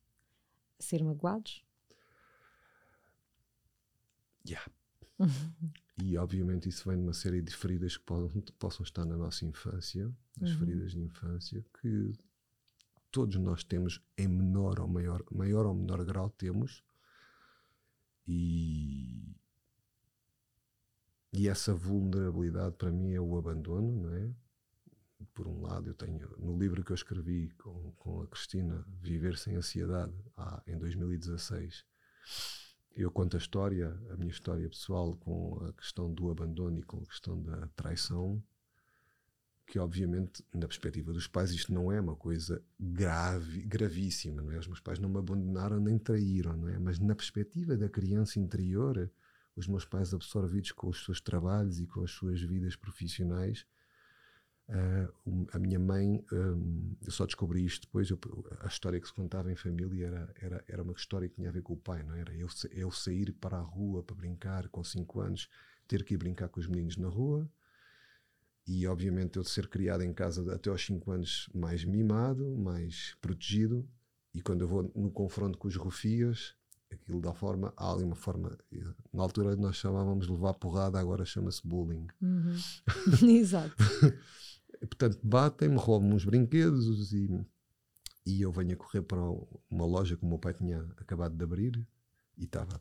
[0.78, 1.64] a ser magoados.
[4.46, 4.68] Yeah.
[6.02, 9.44] e obviamente isso vem de uma série de feridas que possam, possam estar na nossa
[9.44, 10.58] infância, as uhum.
[10.58, 12.12] feridas de infância, que
[13.12, 16.82] todos nós temos em menor ou maior, maior ou menor grau temos.
[18.26, 19.36] E,
[21.32, 24.30] e essa vulnerabilidade para mim é o abandono, não é?
[25.34, 29.36] Por um lado, eu tenho no livro que eu escrevi com, com a Cristina, Viver
[29.36, 31.84] Sem Ansiedade, ah, em 2016,
[32.94, 36.98] eu conto a história, a minha história pessoal, com a questão do abandono e com
[36.98, 38.42] a questão da traição,
[39.66, 44.58] que obviamente, na perspectiva dos pais, isto não é uma coisa grave, gravíssima, não é?
[44.58, 46.78] Os meus pais não me abandonaram nem traíram, não é?
[46.78, 49.10] Mas na perspectiva da criança interior,
[49.56, 53.66] os meus pais absorvidos com os seus trabalhos e com as suas vidas profissionais,
[54.72, 58.18] Uh, a minha mãe, um, eu só descobri isto depois, eu,
[58.60, 61.52] a história que se contava em família era, era, era uma história que tinha a
[61.52, 62.34] ver com o pai, não era?
[62.34, 65.46] Eu, eu sair para a rua para brincar com 5 anos,
[65.86, 67.46] ter que ir brincar com os meninos na rua,
[68.66, 73.86] e obviamente eu ser criado em casa até aos 5 anos mais mimado, mais protegido,
[74.32, 76.54] e quando eu vou no confronto com os rufias,
[76.90, 78.56] aquilo da forma, há ali uma forma,
[79.12, 82.06] na altura nós chamávamos de levar porrada, agora chama-se bullying.
[82.22, 82.56] Uhum.
[83.28, 83.76] Exato.
[84.86, 87.28] Portanto, batem-me, roubam uns brinquedos e,
[88.26, 89.20] e eu venho a correr para
[89.70, 91.86] uma loja que o meu pai tinha acabado de abrir
[92.36, 92.80] e estava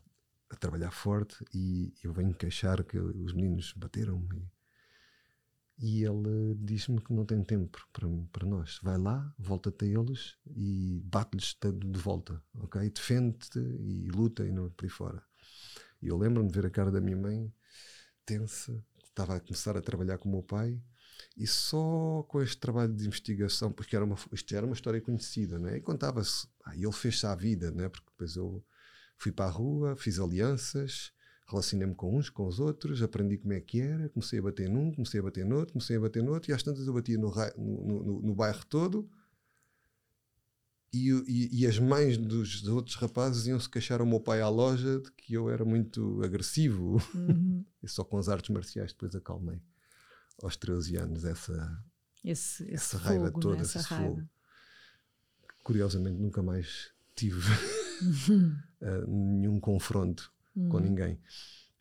[0.50, 4.46] a trabalhar forte e eu venho queixar que os meninos bateram-me.
[5.78, 8.78] E ele diz-me que não tem tempo para, para nós.
[8.82, 12.88] Vai lá, volta-te a eles e bate-lhes de volta, ok?
[12.90, 15.22] Defende-te e luta e não por aí fora.
[16.00, 17.52] E eu lembro-me de ver a cara da minha mãe
[18.24, 20.80] tensa, estava a começar a trabalhar com o meu pai
[21.36, 25.58] e só com este trabalho de investigação, porque era uma, isto era uma história conhecida,
[25.58, 25.76] né?
[25.76, 27.88] e contava-se, ah, ele fez-se à vida, né?
[27.88, 28.64] porque depois eu
[29.16, 31.12] fui para a rua, fiz alianças,
[31.46, 34.92] relacionei-me com uns, com os outros, aprendi como é que era, comecei a bater num,
[34.92, 37.18] comecei a bater no outro, comecei a bater no outro, e às tantas eu batia
[37.18, 39.08] no, no, no, no bairro todo,
[40.94, 44.48] e, e, e, as mães dos outros rapazes iam se queixar ao meu pai à
[44.50, 47.00] loja de que eu era muito agressivo.
[47.14, 47.64] Uhum.
[47.82, 49.58] e só com as artes marciais depois acalmei.
[50.42, 51.84] Aos 13 anos, essa,
[52.24, 53.62] esse, esse essa fogo, raiva toda, né?
[53.62, 54.08] essa esse raiva.
[54.08, 54.28] fogo.
[55.62, 60.68] Curiosamente, nunca mais tive uh, nenhum confronto uhum.
[60.68, 61.20] com ninguém.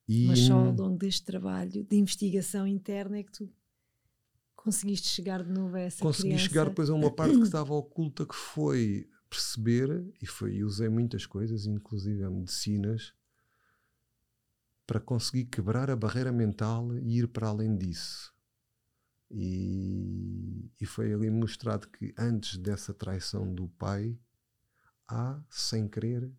[0.07, 3.49] E, Mas só ao longo deste trabalho de investigação interna é que tu
[4.55, 6.43] conseguiste chegar de novo a essa Consegui criança.
[6.43, 11.25] chegar depois a uma parte que estava oculta que foi perceber e foi usei muitas
[11.25, 13.13] coisas, inclusive medicinas,
[14.85, 18.33] para conseguir quebrar a barreira mental e ir para além disso.
[19.33, 24.19] E, e foi ali mostrado que antes dessa traição do pai
[25.07, 26.29] há, sem querer,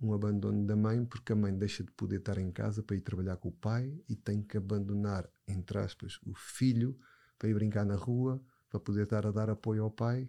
[0.00, 3.00] um abandono da mãe, porque a mãe deixa de poder estar em casa para ir
[3.00, 6.98] trabalhar com o pai e tem que abandonar, entre aspas, o filho
[7.38, 10.28] para ir brincar na rua, para poder estar a dar apoio ao pai.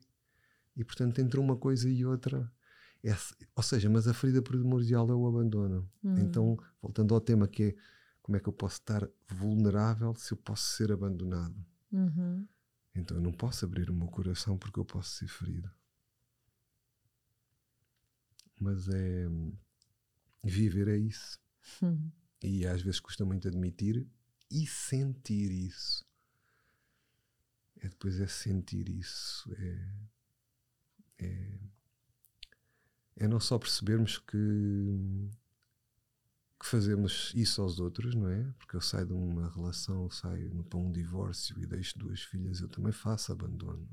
[0.76, 2.50] E portanto, entre uma coisa e outra,
[3.04, 3.14] é,
[3.56, 5.90] ou seja, mas a ferida primordial é o abandono.
[6.04, 6.16] Hum.
[6.20, 7.76] Então, voltando ao tema que é
[8.22, 11.56] como é que eu posso estar vulnerável se eu posso ser abandonado?
[11.92, 12.48] Uhum.
[12.96, 15.72] Então eu não posso abrir o meu coração porque eu posso ser ferido.
[18.60, 19.28] Mas é
[20.44, 21.40] viver é isso.
[21.82, 22.12] Uhum.
[22.44, 24.08] E às vezes custa muito admitir
[24.50, 26.08] e sentir isso
[27.82, 31.60] é depois é sentir isso, é, é,
[33.18, 35.30] é não só percebermos que,
[36.60, 38.44] que fazemos isso aos outros, não é?
[38.58, 42.68] Porque eu saio de uma relação, saio para um divórcio e deixo duas filhas, eu
[42.68, 43.88] também faço abandono.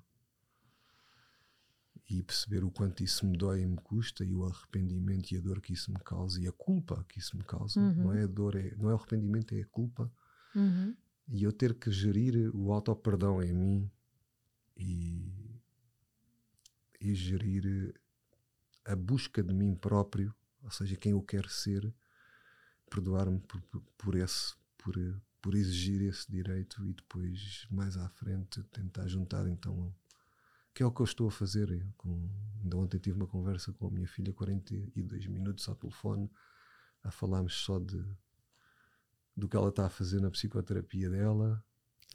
[2.08, 5.40] E perceber o quanto isso me dói e me custa, e o arrependimento e a
[5.40, 7.80] dor que isso me causa, e a culpa que isso me causa.
[7.80, 7.94] Uhum.
[7.94, 10.10] Não é a dor, é, não é o arrependimento, é a culpa.
[10.54, 10.94] Uhum
[11.28, 13.90] e eu ter que gerir o auto-perdão em mim
[14.76, 15.60] e,
[17.00, 17.94] e gerir
[18.84, 21.92] a busca de mim próprio, ou seja, quem eu quero ser,
[22.94, 24.94] perdoar-me por, por, por, esse, por,
[25.42, 29.92] por exigir esse direito e depois, mais à frente, tentar juntar então
[30.72, 31.70] que é o que eu estou a fazer.
[31.70, 32.28] Eu, com,
[32.62, 36.30] ainda ontem tive uma conversa com a minha filha, 42 minutos ao telefone,
[37.02, 38.04] a falarmos só de
[39.36, 41.64] do que ela está a fazer na psicoterapia dela,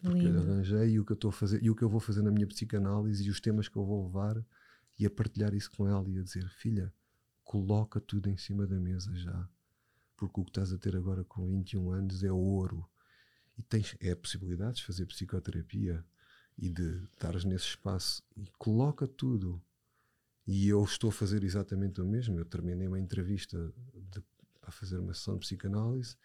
[0.01, 1.99] porque eu arranjei e o que eu estou a fazer e o que eu vou
[1.99, 4.41] fazer na minha psicanálise e os temas que eu vou levar
[4.97, 6.93] e a partilhar isso com ela e a dizer, filha,
[7.43, 9.49] coloca tudo em cima da mesa já.
[10.19, 12.85] Porque o que estás a ter agora com 21 anos é ouro.
[13.57, 16.05] E tens é a possibilidade de fazer psicoterapia
[16.57, 19.61] e de estares nesse espaço e coloca tudo.
[20.45, 22.37] E eu estou a fazer exatamente o mesmo.
[22.37, 24.21] Eu terminei uma entrevista de,
[24.59, 26.17] para fazer uma sessão de psicanálise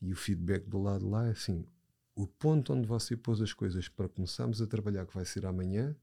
[0.00, 1.66] e o feedback do lado lá é assim:
[2.14, 5.96] o ponto onde você pôs as coisas para começarmos a trabalhar, que vai ser amanhã,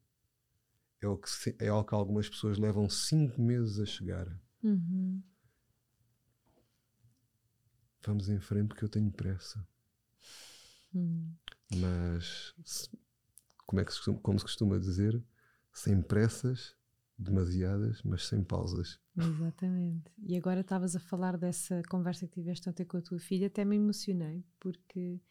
[1.02, 4.28] é, o que se, é algo que algumas pessoas levam cinco meses a chegar.
[4.62, 5.22] Uhum.
[8.06, 9.66] Vamos em frente porque eu tenho pressa.
[10.94, 11.34] Uhum.
[11.78, 12.90] Mas, se,
[13.66, 15.24] como, é que se, como se costuma dizer,
[15.72, 16.76] sem pressas
[17.18, 19.00] demasiadas, mas sem pausas.
[19.16, 20.12] Exatamente.
[20.18, 23.64] E agora estavas a falar dessa conversa que tiveste ontem com a tua filha, até
[23.64, 25.22] me emocionei, porque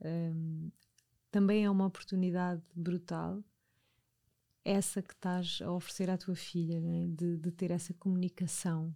[0.00, 0.70] um,
[1.30, 3.42] também é uma oportunidade brutal
[4.64, 7.06] essa que estás a oferecer à tua filha, né?
[7.08, 8.94] de, de ter essa comunicação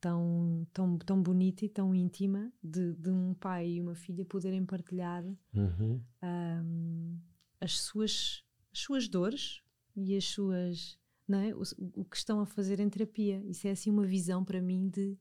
[0.00, 4.64] tão, tão, tão bonita e tão íntima de, de um pai e uma filha poderem
[4.64, 6.00] partilhar uhum.
[6.22, 7.18] um,
[7.60, 9.62] as, suas, as suas dores
[9.94, 10.98] e as suas
[11.30, 11.54] não é?
[11.54, 11.62] o,
[11.94, 13.40] o que estão a fazer em terapia.
[13.44, 15.16] Isso é assim uma visão para mim de.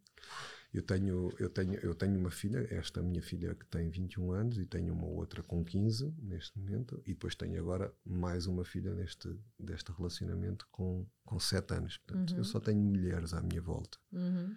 [0.73, 4.57] Eu tenho, eu, tenho, eu tenho uma filha, esta minha filha que tem 21 anos,
[4.59, 8.93] e tenho uma outra com 15 neste momento, e depois tenho agora mais uma filha
[8.93, 11.97] neste deste relacionamento com, com 7 anos.
[11.97, 12.37] Portanto, uhum.
[12.37, 13.97] eu só tenho mulheres à minha volta.
[14.11, 14.55] Uhum.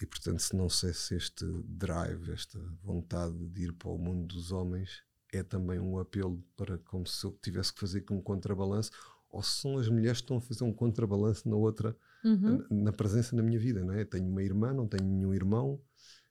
[0.00, 4.26] E portanto, se não sei se este drive, esta vontade de ir para o mundo
[4.26, 8.22] dos homens é também um apelo para como se eu tivesse que fazer com um
[8.22, 8.90] contrabalanço
[9.30, 12.64] ou se são as mulheres que estão a fazer um contrabalanço na outra, uhum.
[12.70, 14.04] na, na, presença na minha vida, não é?
[14.04, 15.80] Tenho uma irmã, não tenho nenhum irmão,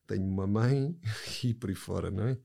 [0.07, 0.97] tenho uma mãe
[1.43, 2.37] e por aí fora, não é?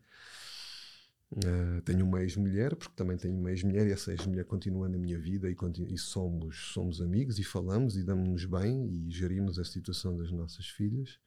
[1.32, 5.18] Uh, tenho uma ex-mulher, porque também tenho uma ex-mulher e essa ex-mulher continua na minha
[5.18, 5.56] vida e,
[5.88, 10.66] e, somos, somos amigos e falamos e damos-nos bem e gerimos a situação das nossas
[10.66, 11.20] filhas.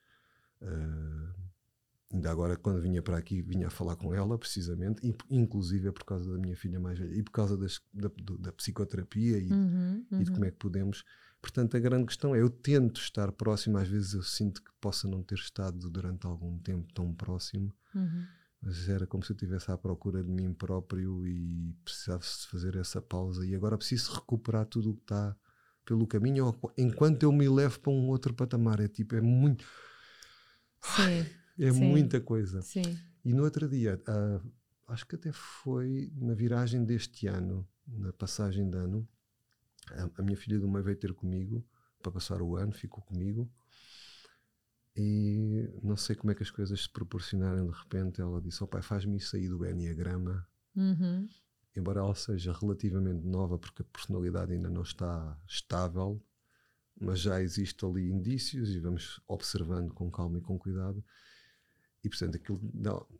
[0.62, 1.43] Uh,
[2.14, 5.01] Ainda agora, quando vinha para aqui, vinha a falar com ela, precisamente,
[5.32, 8.08] inclusive é por causa da minha filha mais velha e por causa das, da,
[8.39, 10.22] da, psicoterapia e, uhum, uhum.
[10.22, 11.04] e, de como é que podemos.
[11.41, 15.08] Portanto, a grande questão é: eu tento estar próximo, às vezes eu sinto que possa
[15.08, 18.28] não ter estado durante algum tempo tão próximo, uhum.
[18.64, 23.01] Mas era como se eu estivesse à procura de mim próprio e precisasse fazer essa
[23.01, 23.45] pausa.
[23.45, 25.36] E agora preciso recuperar tudo o que está
[25.86, 28.80] pelo caminho enquanto eu me levo para um outro patamar.
[28.80, 29.66] É tipo, é muito.
[30.82, 31.26] Sim.
[31.59, 31.84] É sim.
[31.84, 32.61] muita coisa.
[32.61, 32.97] Sim.
[33.26, 34.51] E no outro dia, uh,
[34.88, 39.05] acho que até foi na viragem deste ano, na passagem de ano,
[39.91, 41.66] a, a minha filha do meio veio ter comigo
[42.01, 43.51] para passar o ano, ficou comigo.
[44.96, 48.22] E não sei como é que as coisas se proporcionaram de repente.
[48.22, 50.48] Ela disse: Ó oh, pai, faz-me isso aí do Enneagrama.
[50.76, 51.28] Uhum.
[51.76, 56.22] Embora ela seja relativamente nova, porque a personalidade ainda não está estável,
[57.00, 61.04] mas já existe ali indícios e vamos observando com calma e com cuidado.
[62.04, 62.60] E portanto aquilo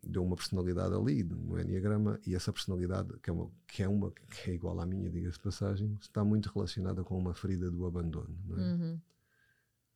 [0.04, 4.12] deu uma personalidade ali no Enneagrama e essa personalidade, que é uma que é, uma,
[4.12, 7.86] que é igual à minha, diga-se de passagem, está muito relacionada com uma ferida do
[7.88, 8.38] abandono.
[8.46, 8.74] Não é?
[8.74, 9.02] Uhum.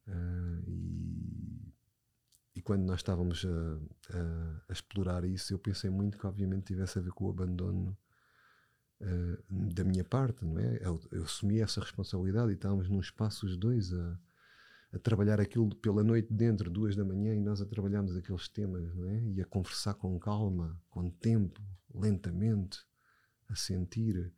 [0.07, 1.66] Uh, e,
[2.67, 7.01] quando nós estávamos a, a, a, explorar isso, eu pensei muito que obviamente tivesse a
[7.01, 7.97] ver com o abandono
[8.99, 10.77] uh, da minha parte, não é?
[10.81, 14.19] Eu, eu, assumi essa responsabilidade e estávamos num espaço os dois a,
[14.91, 18.93] a trabalhar aquilo pela noite dentro, duas da manhã, e nós a trabalharmos aqueles temas,
[18.93, 19.23] não é?
[19.29, 21.61] E a conversar com calma, com tempo,
[21.95, 22.79] lentamente,
[23.47, 24.29] a sentir.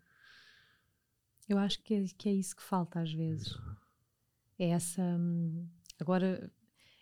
[1.47, 3.57] Eu acho que é, que é isso que falta às vezes.
[4.59, 5.01] É essa.
[5.01, 5.67] Hum,
[5.99, 6.51] agora,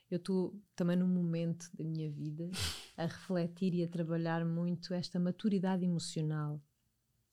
[0.09, 2.49] eu estou também num momento da minha vida
[2.95, 6.61] a refletir e a trabalhar muito esta maturidade emocional.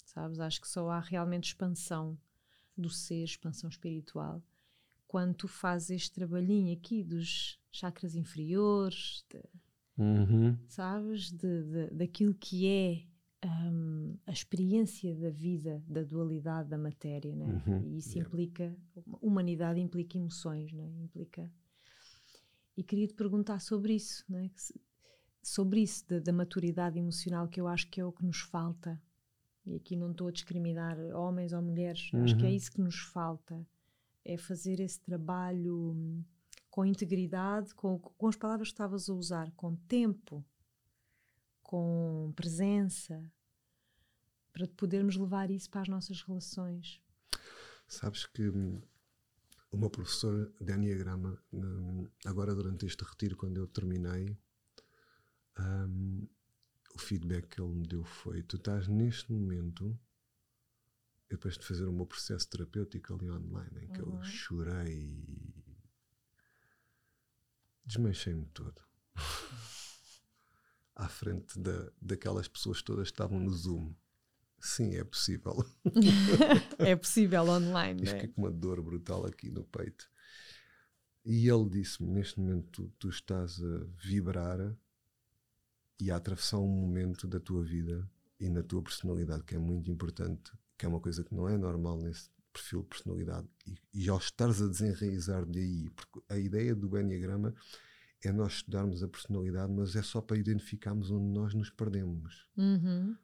[0.04, 0.38] Sabes?
[0.38, 2.18] Acho que só há realmente expansão
[2.76, 4.42] do ser, expansão espiritual,
[5.06, 9.40] quando tu fazes este trabalhinho aqui dos chakras inferiores, de,
[9.96, 10.58] uhum.
[10.66, 11.30] sabes?
[11.30, 13.06] De, de, daquilo que é
[13.46, 17.62] um, a experiência da vida, da dualidade da matéria, né?
[17.66, 17.82] Uhum.
[17.84, 18.76] E isso implica,
[19.20, 20.90] humanidade implica emoções, né?
[21.00, 21.50] Implica.
[22.76, 24.50] E queria te perguntar sobre isso, né?
[25.42, 29.00] sobre isso, da, da, maturidade emocional, que eu acho que é o que nos falta.
[29.66, 32.24] E aqui não estou a discriminar homens ou mulheres, uhum.
[32.24, 32.54] acho que é uhum.
[32.54, 33.66] isso que nos falta.
[34.24, 36.24] É fazer esse trabalho hum,
[36.70, 40.44] com integridade, com, com as palavras que estavas a usar, com tempo,
[41.62, 43.22] com presença,
[44.52, 47.00] para podermos levar isso para as nossas relações.
[47.86, 48.80] Sabes que hum,
[49.74, 54.38] o meu professor de Enneagrama, hum, agora durante este retiro, quando eu terminei,
[55.58, 56.28] um,
[56.94, 59.98] o feedback que ele me deu foi: Tu estás neste momento,
[61.28, 64.16] depois de fazer o meu processo terapêutico ali online, em que uhum.
[64.16, 65.64] eu chorei e
[67.84, 68.80] desmanchei-me todo.
[70.94, 73.92] à frente da, daquelas pessoas todas que estavam no Zoom.
[74.64, 75.62] Sim, é possível.
[76.78, 78.06] é possível online.
[78.06, 78.28] Fiquei é?
[78.28, 80.08] com uma dor brutal aqui no peito.
[81.22, 84.74] E ele disse-me: Neste momento, tu, tu, estás a vibrar
[86.00, 88.10] e a atravessar um momento da tua vida
[88.40, 91.58] e na tua personalidade que é muito importante, que é uma coisa que não é
[91.58, 93.46] normal nesse perfil de personalidade.
[93.66, 97.54] E, e ao estares a desenraizar daí, porque a ideia do Enneagrama
[98.22, 102.48] é nós estudarmos a personalidade, mas é só para identificarmos onde nós nos perdemos.
[102.56, 103.14] Uhum.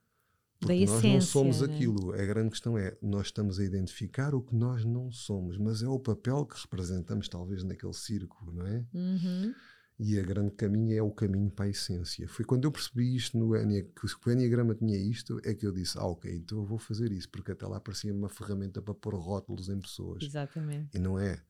[0.61, 1.75] Porque da nós essência, não somos né?
[1.75, 2.13] aquilo.
[2.13, 5.89] A grande questão é, nós estamos a identificar o que nós não somos, mas é
[5.89, 8.85] o papel que representamos talvez naquele círculo, não é?
[8.93, 9.55] Uhum.
[9.99, 12.29] E a grande caminho é o caminho para a essência.
[12.29, 15.73] Foi quando eu percebi isto no Enneagrama, que o Enneagrama tinha isto, é que eu
[15.73, 18.95] disse, ah, ok, então eu vou fazer isso, porque até lá parecia uma ferramenta para
[18.95, 20.23] pôr rótulos em pessoas.
[20.23, 20.97] Exatamente.
[20.97, 21.43] E não é.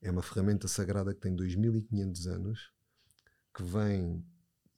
[0.00, 2.70] É uma ferramenta sagrada que tem 2500 anos,
[3.52, 4.24] que vem,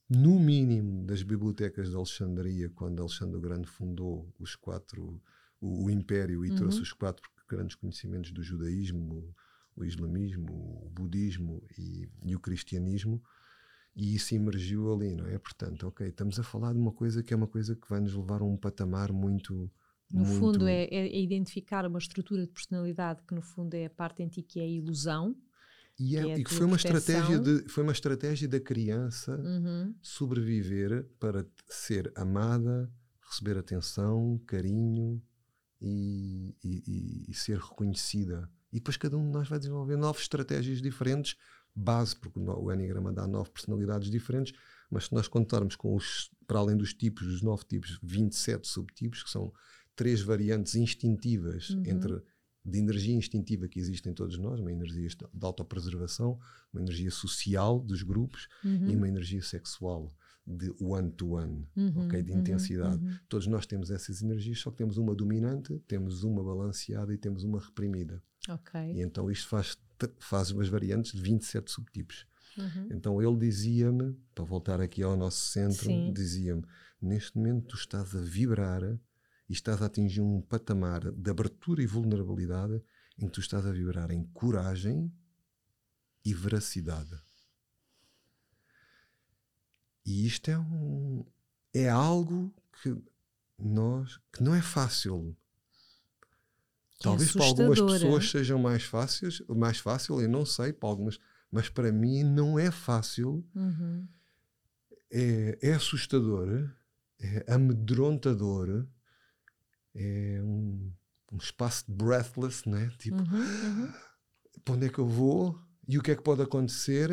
[0.09, 5.21] no mínimo, das bibliotecas de Alexandria, quando Alexandre o Grande fundou os quatro,
[5.61, 6.57] o, o Império e uhum.
[6.57, 9.35] trouxe os quatro grandes conhecimentos do judaísmo,
[9.77, 13.23] o, o islamismo, o budismo e, e o cristianismo
[13.99, 15.37] e isso emergiu ali, não é?
[15.39, 18.15] Portanto, ok, estamos a falar de uma coisa que é uma coisa que vai nos
[18.15, 19.69] levar a um patamar muito.
[20.09, 20.39] No muito...
[20.39, 24.29] fundo, é, é, identificar uma estrutura de personalidade que, no fundo, é a parte em
[24.29, 25.35] ti que é a ilusão,
[25.99, 29.95] e, é, é e que foi uma, estratégia de, foi uma estratégia da criança uhum.
[30.01, 32.91] sobreviver para ser amada,
[33.29, 35.21] receber atenção, carinho
[35.81, 38.49] e, e, e, ser reconhecida.
[38.73, 41.37] E depois cada um de nós vai desenvolver novas estratégias diferentes,
[41.75, 44.53] base, porque o Enneagrama dá nove personalidades diferentes,
[44.91, 49.23] mas se nós contarmos com os, para além dos tipos, os nove tipos, 27 subtipos,
[49.23, 49.53] que são
[49.97, 51.83] três variantes instintivas uhum.
[51.87, 52.23] entre
[52.69, 56.39] de energia instintiva que existe em todos nós, uma energia de autopreservação,
[56.73, 58.91] uma energia social dos grupos uhum.
[58.91, 60.15] e uma energia sexual
[60.47, 62.23] de one-to-one, uhum, ok?
[62.23, 63.05] De uhum, intensidade.
[63.05, 63.15] uhum.
[63.29, 67.45] Todos nós temos essas energias, só que temos uma dominante, temos uma balanceada e temos
[67.45, 68.23] uma reprimida.
[68.49, 68.81] Ok.
[68.81, 69.77] E então isto faz,
[70.19, 72.27] faz umas variantes de 27 subtipos.
[72.57, 72.89] Uhum.
[72.91, 76.65] Então ele dizia-me, para voltar aqui ao nosso centro, dizia-me:
[77.01, 78.99] neste momento tu estás a vibrar
[79.49, 82.83] e estás a atingir um patamar de abertura e vulnerabilidade
[83.19, 85.13] em que tu estás a vibrar em coragem
[86.25, 87.19] e veracidade.
[90.05, 91.25] E isto é um
[91.73, 92.97] é algo que
[93.59, 95.37] nós que não é fácil.
[96.99, 100.89] Que é Talvez para algumas pessoas sejam mais fáceis, mais fácil, eu não sei, para
[100.89, 101.19] algumas,
[101.51, 103.47] mas para mim não é fácil.
[103.55, 104.07] Uhum.
[105.11, 106.71] É, é assustador,
[107.19, 108.87] é amedrontador,
[109.99, 110.93] é um,
[111.33, 112.91] um espaço de breathless, né?
[112.99, 113.93] Tipo, Uhum, uhum.
[114.65, 117.11] para onde é que eu vou e o que é que pode acontecer?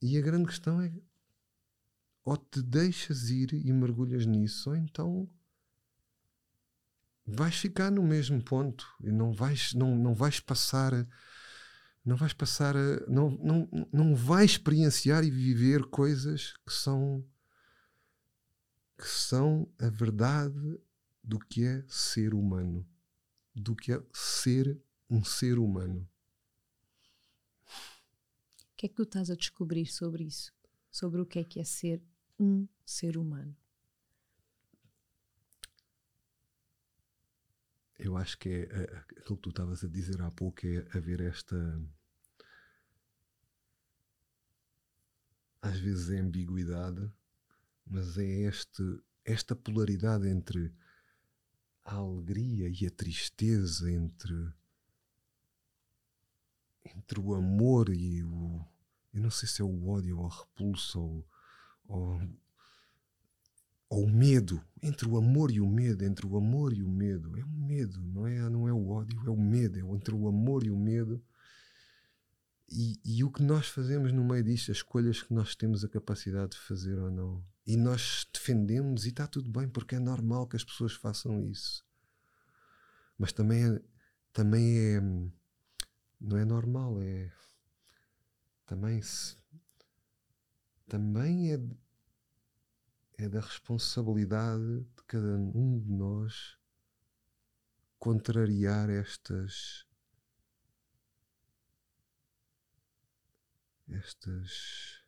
[0.00, 0.92] E a grande questão é:
[2.24, 5.28] ou te deixas ir e mergulhas nisso, ou então
[7.26, 10.92] vais ficar no mesmo ponto e não vais, não, não vais passar.
[12.04, 12.74] Não vais passar,
[13.06, 17.24] não, não, não vais experienciar e viver coisas que são
[18.98, 20.80] que são a verdade
[21.22, 22.86] do que é ser humano,
[23.54, 26.08] do que é ser um ser humano.
[28.60, 30.52] O que é que tu estás a descobrir sobre isso?
[30.90, 32.02] Sobre o que é que é ser
[32.38, 33.56] um ser humano?
[37.98, 41.20] Eu acho que é é, aquilo que tu estavas a dizer há pouco é haver
[41.20, 41.56] esta
[45.62, 47.08] às vezes é ambiguidade,
[47.86, 48.82] mas é este,
[49.24, 50.74] esta polaridade entre
[51.84, 54.52] a alegria e a tristeza, entre,
[56.84, 58.64] entre o amor e o.
[59.12, 61.26] Eu não sei se é o ódio ou a repulsa ou,
[61.86, 62.20] ou,
[63.90, 64.62] ou o medo.
[64.82, 67.36] Entre o amor e o medo, entre o amor e o medo.
[67.38, 69.78] É o medo, não é, não é o ódio, é o medo.
[69.78, 71.22] É entre o amor e o medo.
[72.70, 75.88] E, e o que nós fazemos no meio disto, as escolhas que nós temos a
[75.88, 77.44] capacidade de fazer ou não.
[77.66, 81.84] E nós defendemos e está tudo bem, porque é normal que as pessoas façam isso.
[83.16, 83.80] Mas também é,
[84.32, 85.00] também é
[86.20, 87.32] não é normal, é
[88.66, 89.36] também se
[90.86, 91.58] também é,
[93.18, 96.58] é da responsabilidade de cada um de nós
[97.98, 99.86] contrariar estas
[103.88, 105.01] estas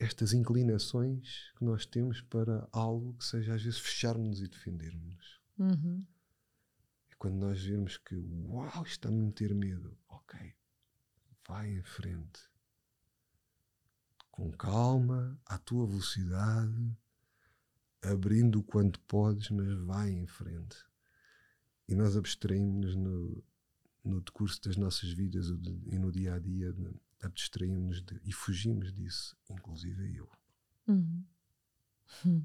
[0.00, 5.38] estas inclinações que nós temos para algo que seja às vezes fecharmos e defendermos.
[5.58, 6.02] Uhum.
[7.10, 10.54] E quando nós vemos que, uau, está-me a meter medo, ok,
[11.46, 12.40] vai em frente.
[14.30, 16.96] Com calma, à tua velocidade,
[18.00, 20.78] abrindo o quanto podes, mas vai em frente.
[21.86, 23.44] E nós abstraímos-nos no,
[24.02, 26.74] no decurso das nossas vidas de- e no dia a dia,
[27.20, 30.28] abstraímos de, e fugimos disso, inclusive eu.
[30.88, 31.24] Uhum.
[32.26, 32.44] Hum.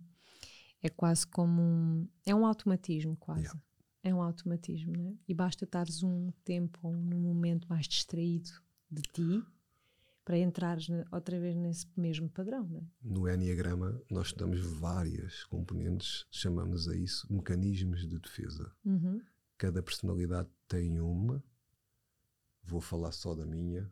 [0.81, 2.07] É quase como um.
[2.25, 3.43] É um automatismo, quase.
[3.43, 3.61] Yeah.
[4.03, 5.13] É um automatismo, não é?
[5.27, 8.51] E basta estares um tempo ou num momento mais distraído
[8.91, 9.43] de ti
[10.23, 12.83] para entrares outra vez nesse mesmo padrão, não é?
[13.01, 18.71] No Enneagrama, nós estudamos várias componentes, chamamos a isso mecanismos de defesa.
[18.83, 19.21] Uhum.
[19.57, 21.43] Cada personalidade tem uma.
[22.63, 23.91] Vou falar só da minha,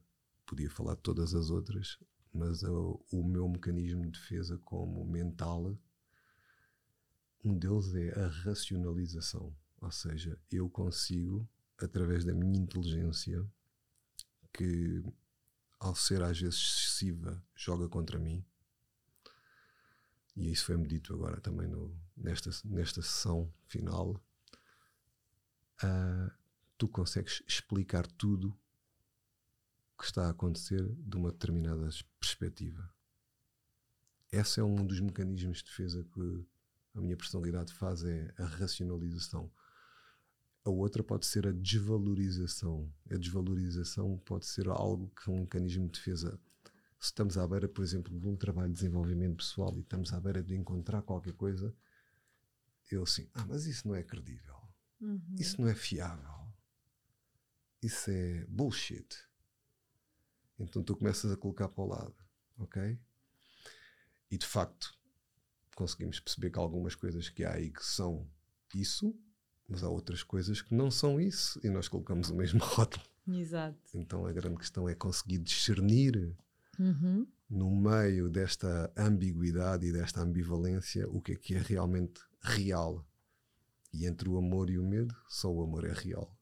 [0.53, 1.97] podia falar de todas as outras,
[2.31, 5.75] mas o, o meu mecanismo de defesa, como mental,
[7.43, 9.51] um deles é a racionalização.
[9.81, 11.49] Ou seja, eu consigo,
[11.81, 13.43] através da minha inteligência,
[14.53, 15.03] que
[15.79, 18.45] ao ser às vezes excessiva, joga contra mim.
[20.35, 24.23] E isso foi-me dito agora também no, nesta, nesta sessão final.
[25.81, 26.31] Ah,
[26.77, 28.55] tu consegues explicar tudo
[30.03, 31.87] que está a acontecer de uma determinada
[32.19, 32.93] perspectiva.
[34.29, 36.45] Esse é um dos mecanismos de defesa que
[36.93, 39.49] a minha personalidade faz, é a racionalização.
[40.65, 42.91] A outra pode ser a desvalorização.
[43.09, 46.37] A desvalorização pode ser algo que é um mecanismo de defesa.
[46.99, 50.19] Se estamos à beira, por exemplo, de um trabalho de desenvolvimento pessoal e estamos à
[50.19, 51.73] beira de encontrar qualquer coisa,
[52.91, 54.57] eu assim, ah, mas isso não é credível.
[54.99, 55.35] Uhum.
[55.39, 56.45] Isso não é fiável.
[57.81, 59.31] Isso é bullshit.
[60.63, 62.15] Então tu começas a colocar para o lado,
[62.57, 62.97] ok?
[64.31, 64.93] E de facto
[65.75, 68.27] conseguimos perceber que há algumas coisas que há aí que são
[68.75, 69.15] isso,
[69.67, 73.03] mas há outras coisas que não são isso e nós colocamos o mesmo rótulo.
[73.27, 73.77] Exato.
[73.93, 76.35] Então a grande questão é conseguir discernir
[76.79, 77.27] Uhum.
[77.47, 83.05] no meio desta ambiguidade e desta ambivalência o que é que é realmente real.
[83.93, 86.35] E entre o amor e o medo, só o amor é real.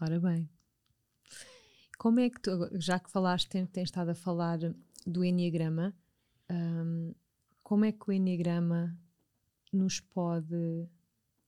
[0.00, 0.48] Ora bem.
[1.98, 4.58] Como é que tu, já que falaste, tens, tens estado a falar
[5.04, 5.92] do Enneagrama,
[6.48, 7.12] hum,
[7.60, 8.96] como é que o Enneagrama
[9.72, 10.88] nos pode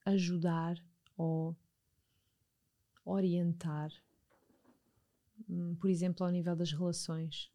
[0.05, 0.77] ajudar
[1.17, 1.57] ou
[3.05, 3.93] orientar,
[5.49, 7.49] hum, por exemplo, ao nível das relações?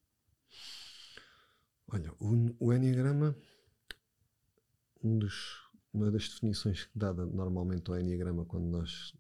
[1.90, 3.36] Olha, o, o Enneagrama,
[5.04, 9.14] um dos, uma das definições dada normalmente ao Enneagrama quando nós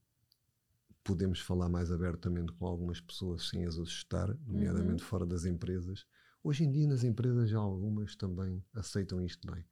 [1.05, 5.07] podemos falar mais abertamente com algumas pessoas sem as assustar, nomeadamente uhum.
[5.07, 6.05] fora das empresas.
[6.43, 9.63] Hoje em dia nas empresas já algumas também aceitam isto bem.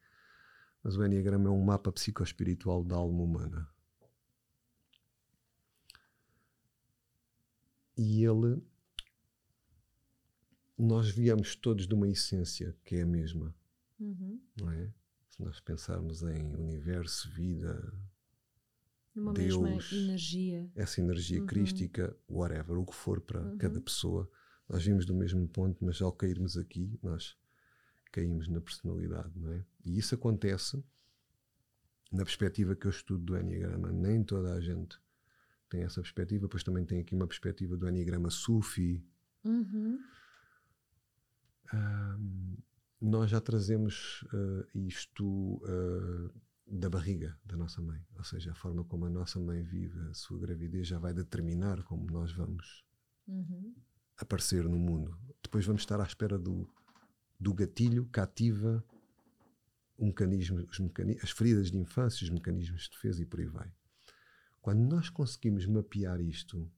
[0.83, 3.67] Mas o Enneagrama é um mapa psicoespiritual da alma humana.
[7.97, 8.61] E ele
[10.77, 13.55] nós viemos todos de uma essência que é a mesma,
[13.99, 14.39] uhum.
[14.55, 14.93] não é?
[15.29, 17.91] Se nós pensarmos em universo, vida,
[19.15, 21.45] Numa Deus, mesma energia, essa energia uhum.
[21.45, 23.57] crística, whatever, o que for para uhum.
[23.57, 24.29] cada pessoa,
[24.67, 27.37] nós vimos do mesmo ponto, mas ao cairmos aqui, nós
[28.11, 29.65] caímos na personalidade, não é?
[29.85, 30.83] E isso acontece
[32.11, 33.91] na perspectiva que eu estudo do Enneagrama.
[33.91, 34.99] Nem toda a gente
[35.69, 39.05] tem essa perspectiva, pois também tem aqui uma perspectiva do Enneagrama Sufi.
[39.43, 39.99] Uhum
[43.01, 46.31] nós já trazemos uh, isto uh,
[46.75, 50.13] da barriga da nossa mãe, ou seja, a forma como a nossa mãe vive a
[50.13, 52.83] sua gravidez já vai determinar como nós vamos
[53.27, 53.75] uhum.
[54.17, 55.15] aparecer no mundo.
[55.41, 56.67] Depois vamos estar à espera do,
[57.39, 58.83] do gatilho que ativa
[59.99, 63.45] um mecanismo, os mecanismos, as feridas de infância, os mecanismos de defesa e por aí
[63.45, 63.71] vai.
[64.59, 66.71] Quando nós conseguimos mapear isto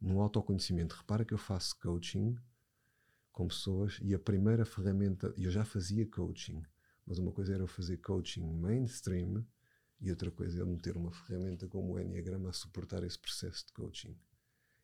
[0.00, 2.36] no autoconhecimento, repara que eu faço coaching
[3.32, 6.62] com pessoas e a primeira ferramenta, eu já fazia coaching,
[7.06, 9.46] mas uma coisa era eu fazer coaching mainstream
[10.00, 13.66] e outra coisa é eu meter uma ferramenta como o Enneagrama a suportar esse processo
[13.66, 14.16] de coaching.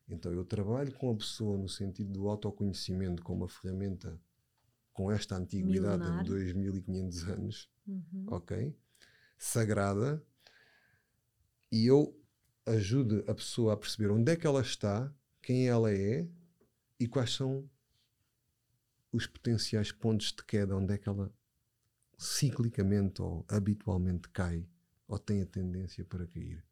[0.07, 4.19] Então eu trabalho com a pessoa no sentido do autoconhecimento como uma ferramenta
[4.91, 6.23] com esta antiguidade Milenar.
[6.23, 8.25] de 2500 anos, uhum.
[8.27, 8.75] ok?
[9.37, 10.23] Sagrada,
[11.71, 12.15] e eu
[12.65, 16.27] ajudo a pessoa a perceber onde é que ela está, quem ela é
[16.99, 17.67] e quais são
[19.11, 21.33] os potenciais pontos de queda, onde é que ela
[22.17, 24.65] ciclicamente ou habitualmente cai
[25.07, 26.63] ou tem a tendência para cair.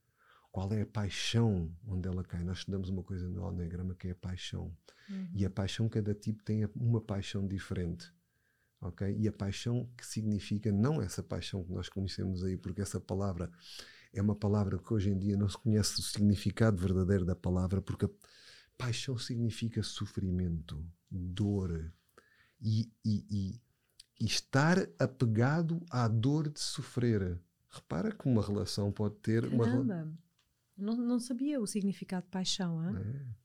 [0.51, 2.43] Qual é a paixão onde ela cai?
[2.43, 4.75] Nós estudamos uma coisa no Alnegrama que é a paixão.
[5.09, 5.29] Uhum.
[5.33, 8.13] E a paixão, cada tipo tem uma paixão diferente.
[8.81, 9.15] ok?
[9.17, 13.49] E a paixão que significa, não essa paixão que nós conhecemos aí, porque essa palavra
[14.13, 17.81] é uma palavra que hoje em dia não se conhece o significado verdadeiro da palavra,
[17.81, 18.09] porque
[18.77, 21.93] paixão significa sofrimento, dor,
[22.59, 23.61] e, e, e,
[24.21, 27.39] e estar apegado à dor de sofrer.
[27.67, 29.81] Repara que uma relação pode ter Caramba.
[29.81, 30.13] uma.
[30.77, 32.97] Não, não sabia o significado de paixão, hein?
[33.03, 33.41] é?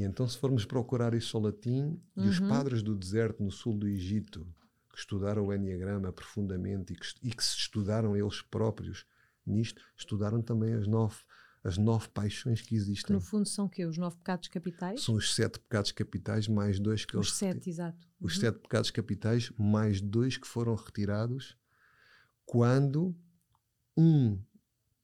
[0.00, 2.24] E então, se formos procurar isso ao latim, uhum.
[2.24, 2.48] e os uhum.
[2.48, 4.46] padres do deserto no sul do Egito,
[4.90, 9.04] que estudaram o Enneagrama profundamente e que, e que se estudaram eles próprios
[9.44, 11.16] nisto, estudaram também as nove
[11.64, 13.06] as nove paixões que existem.
[13.06, 15.02] Que no fundo são que Os nove pecados capitais?
[15.02, 17.32] São os sete pecados capitais mais dois que os eles.
[17.32, 18.07] Os sete, exato.
[18.20, 18.40] Os uhum.
[18.40, 21.56] sete pecados capitais mais dois que foram retirados
[22.44, 23.14] quando
[23.96, 24.38] um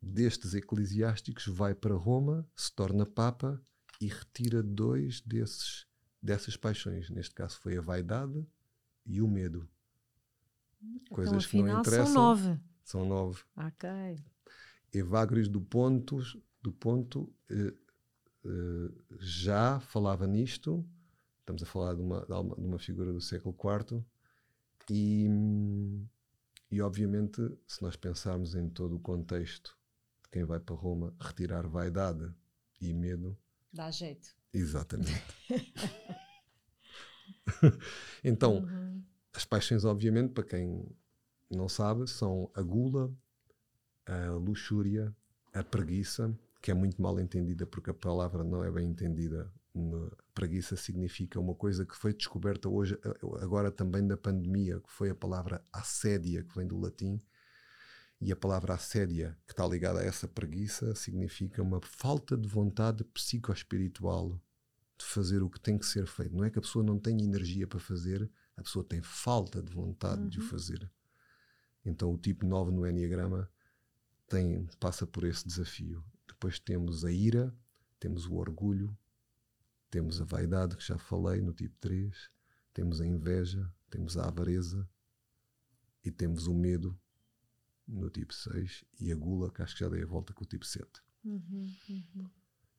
[0.01, 3.61] destes eclesiásticos vai para Roma, se torna Papa
[4.01, 5.87] e retira dois desses
[6.23, 7.11] dessas paixões.
[7.11, 8.47] Neste caso foi a vaidade
[9.05, 9.69] e o medo.
[10.83, 12.07] Então, Coisas que não interessam.
[12.07, 12.61] São nove.
[12.83, 13.43] São nove.
[13.57, 13.89] Ok.
[14.93, 17.75] Evagrius do Pontos do ponto eh,
[18.47, 18.91] eh,
[19.21, 20.83] já falava nisto,
[21.45, 24.03] estamos a falar de uma, de uma figura do século IV,
[24.91, 25.29] e,
[26.71, 29.77] e obviamente, se nós pensarmos em todo o contexto
[30.23, 32.33] de quem vai para Roma, retirar vaidade
[32.81, 33.37] e medo.
[33.73, 34.35] Dá jeito.
[34.53, 35.23] Exatamente.
[38.25, 39.03] então, uhum.
[39.33, 40.87] as paixões, obviamente, para quem
[41.51, 43.13] não sabe, são a gula,
[44.07, 45.15] a luxúria,
[45.53, 49.53] a preguiça, que é muito mal entendida porque a palavra não é bem entendida.
[50.33, 52.97] Preguiça significa uma coisa que foi descoberta hoje,
[53.41, 57.21] agora também na pandemia, que foi a palavra assédia, que vem do latim.
[58.21, 63.03] E a palavra assédia, que está ligada a essa preguiça, significa uma falta de vontade
[63.05, 64.41] psicoespiritual
[64.97, 66.35] de fazer o que tem que ser feito.
[66.35, 69.73] Não é que a pessoa não tenha energia para fazer, a pessoa tem falta de
[69.73, 70.29] vontade uhum.
[70.29, 70.49] de o uhum.
[70.49, 70.91] fazer.
[71.85, 73.51] Então o tipo 9 no Enneagrama
[74.29, 76.03] tem, passa por esse desafio.
[76.27, 77.55] Depois temos a ira,
[77.99, 78.97] temos o orgulho,
[79.95, 82.13] temos a vaidade, que já falei no tipo 3,
[82.73, 84.89] temos a inveja, temos a avareza
[86.05, 86.99] e temos o medo
[87.87, 90.49] no tipo 6 e a gula, que acho que já dei a volta com o
[90.49, 90.85] tipo 7.
[91.25, 92.29] Uhum, uhum.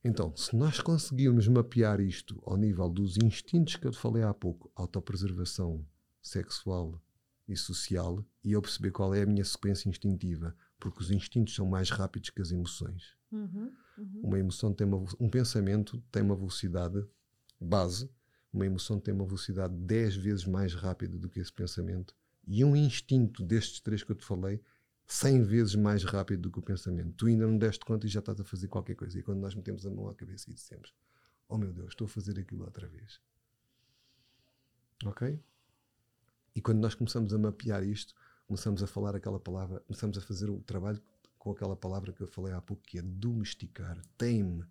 [0.04, 4.70] Então, se nós conseguirmos mapear isto ao nível dos instintos que eu falei há pouco,
[4.76, 5.88] autopreservação
[6.22, 7.02] sexual
[7.48, 11.66] e social e eu perceber qual é a minha sequência instintiva, porque os instintos são
[11.66, 13.16] mais rápidos que as emoções.
[13.36, 14.22] Uhum, uhum.
[14.24, 17.06] Uma emoção tem uma, um pensamento tem uma velocidade
[17.60, 18.10] base,
[18.54, 22.16] uma emoção tem uma velocidade 10 vezes mais rápida do que esse pensamento
[22.48, 24.62] e um instinto destes três que eu te falei
[25.06, 27.14] 100 vezes mais rápido do que o pensamento.
[27.14, 29.20] Tu ainda não deste conta e já estás a fazer qualquer coisa.
[29.20, 30.94] E quando nós metemos a mão à cabeça e dissemos:
[31.48, 33.20] Oh meu Deus, estou a fazer aquilo outra vez.
[35.06, 35.40] Ok?
[36.56, 38.16] E quando nós começamos a mapear isto,
[38.48, 41.02] começamos a falar aquela palavra, começamos a fazer o trabalho
[41.46, 44.66] com aquela palavra que eu falei há pouco, que é domesticar, tame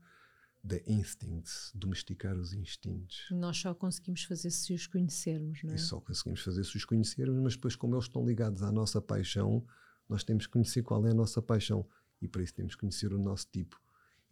[0.66, 3.28] the instincts, domesticar os instintos.
[3.30, 5.76] Nós só conseguimos fazer se os conhecermos, não é?
[5.76, 9.00] E só conseguimos fazer se os conhecermos, mas depois, como eles estão ligados à nossa
[9.00, 9.64] paixão,
[10.08, 11.86] nós temos que conhecer qual é a nossa paixão
[12.20, 13.80] e para isso temos que conhecer o nosso tipo.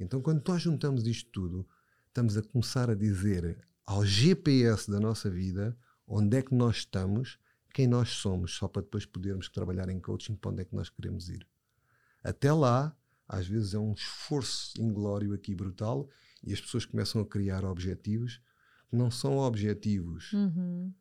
[0.00, 1.64] Então, quando nós juntamos isto tudo,
[2.08, 5.78] estamos a começar a dizer ao GPS da nossa vida
[6.08, 7.38] onde é que nós estamos,
[7.72, 10.90] quem nós somos, só para depois podermos trabalhar em coaching para onde é que nós
[10.90, 11.46] queremos ir.
[12.22, 12.96] Até lá,
[13.28, 16.08] às vezes é um esforço inglório aqui brutal
[16.42, 18.40] e as pessoas começam a criar objetivos
[18.88, 20.92] que não são objetivos uhum.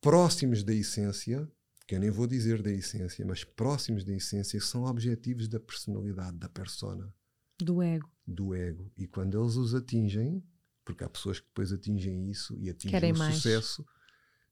[0.00, 1.50] próximos da essência,
[1.86, 6.36] que eu nem vou dizer da essência, mas próximos da essência, são objetivos da personalidade,
[6.36, 7.12] da persona.
[7.58, 8.08] Do ego.
[8.26, 8.90] Do ego.
[8.96, 10.42] E quando eles os atingem,
[10.84, 13.36] porque há pessoas que depois atingem isso e atingem Querem o mais.
[13.36, 13.84] sucesso,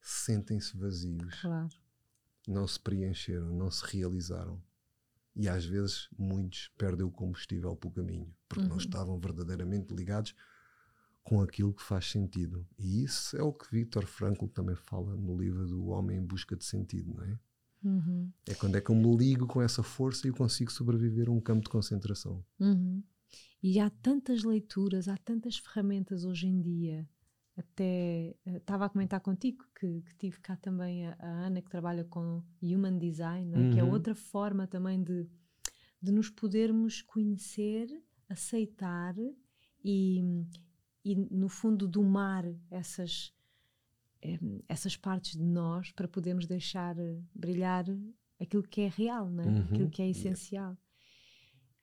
[0.03, 1.41] sentem-se vazios.
[1.41, 1.69] Claro.
[2.49, 4.61] Não se preencheram, não se realizaram.
[5.41, 8.77] E às vezes muitos perdem o combustível pelo caminho, porque não Uhum.
[8.79, 10.35] estavam verdadeiramente ligados
[11.23, 12.67] com aquilo que faz sentido.
[12.79, 16.55] E isso é o que Viktor Frankl também fala no livro do Homem em Busca
[16.55, 17.39] de Sentido, não é?
[17.83, 18.31] Uhum.
[18.47, 21.33] É quando é que eu me ligo com essa força e eu consigo sobreviver a
[21.33, 22.45] um campo de concentração.
[22.59, 23.03] Uhum.
[23.63, 27.09] E há tantas leituras, há tantas ferramentas hoje em dia.
[27.61, 31.69] Até eh, estava a comentar contigo que, que tive cá também a, a Ana, que
[31.69, 33.73] trabalha com Human Design, é?
[33.73, 33.91] que é Uhum.
[33.93, 35.29] outra forma também de,
[36.01, 37.87] de nos podermos conhecer,
[38.31, 39.15] aceitar
[39.85, 40.23] e,
[41.05, 43.35] e, no fundo, domar essas,
[44.23, 47.85] em, essas partes de nós para podermos deixar eh, brilhar
[48.41, 49.47] aquilo que é real, não é?
[49.49, 49.65] Uhum.
[49.65, 50.79] aquilo que é essencial.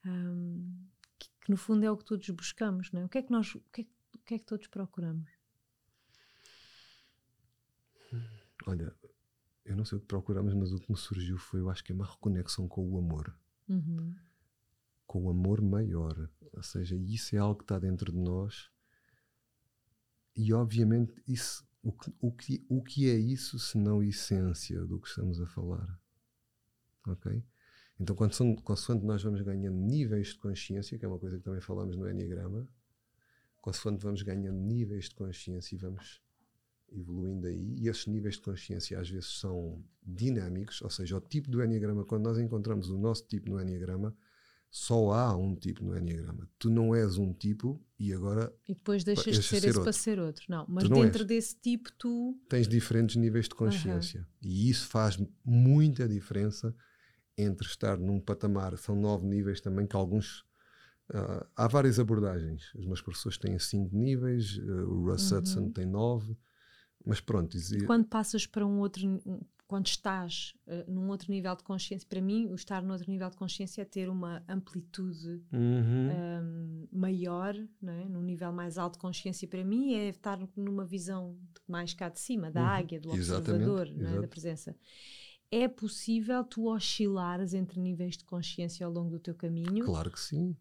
[0.04, 0.88] Ahm,
[1.20, 3.06] que, que no fundo é o que todos buscamos, não é?
[3.06, 5.37] O que é que nós, o que é, o que é que todos procuramos?
[8.68, 8.93] Olha,
[9.63, 11.93] eu não sei o que procuramos, mas o que me surgiu foi, eu acho que
[11.93, 13.34] é uma reconexão com o amor.
[13.70, 14.13] Uhum.
[15.05, 16.30] Com o amor maior.
[16.51, 18.70] Ou seja, isso é algo que está dentro de nós.
[20.36, 24.99] E obviamente isso, o, que, o, que, o que é isso se não essência do
[24.99, 25.97] que estamos a falar?
[27.07, 27.41] Ok?
[27.97, 31.95] Então, consoante nós vamos ganhando níveis de consciência, que é uma coisa que também falamos
[31.95, 32.68] no Enneagrama,
[33.61, 36.22] consoante vamos ganhando níveis de consciência e vamos
[36.92, 41.50] evoluindo aí, e esses níveis de consciência às vezes são dinâmicos, ou seja, o tipo
[41.50, 44.16] do Enneagrama, quando nós encontramos o nosso tipo no Enneagrama,
[44.70, 46.48] só há um tipo no Enneagrama.
[46.60, 49.80] Tu não és um tipo e agora E depois deixas de ser ser esse para
[49.88, 49.94] outro.
[49.94, 50.46] ser outro.
[50.50, 51.28] Não, mas não dentro és.
[51.28, 52.38] desse tipo tu.
[52.50, 54.28] tens diferentes níveis de consciência.
[54.42, 56.76] E isso faz muita diferença
[57.38, 60.44] entre estar num patamar, são nove níveis também, que alguns.
[61.14, 62.74] ah, há várias abordagens.
[62.76, 65.38] Os meus professores têm cinco níveis, ah, o Russ Uhum.
[65.38, 66.38] Hudson tem nove,
[67.08, 67.55] mas pronto.
[67.58, 69.01] isso- Quando passas para um outro.
[69.68, 73.30] Quando estás eh, num outro nível de consciência, para mim, o estar num outro nível
[73.30, 76.10] de consciência é ter uma amplitude Uhum.
[76.10, 78.08] um, maior, não é?
[78.08, 81.38] num nível mais alto de consciência, para mim é estar numa visão
[81.68, 82.68] mais cá de cima, da Uhum.
[82.68, 84.22] águia, do observador, é?
[84.22, 84.74] da presença.
[85.51, 89.84] É possível tu oscilares entre níveis de consciência ao longo do teu caminho?
[89.84, 90.55] Claro que sim.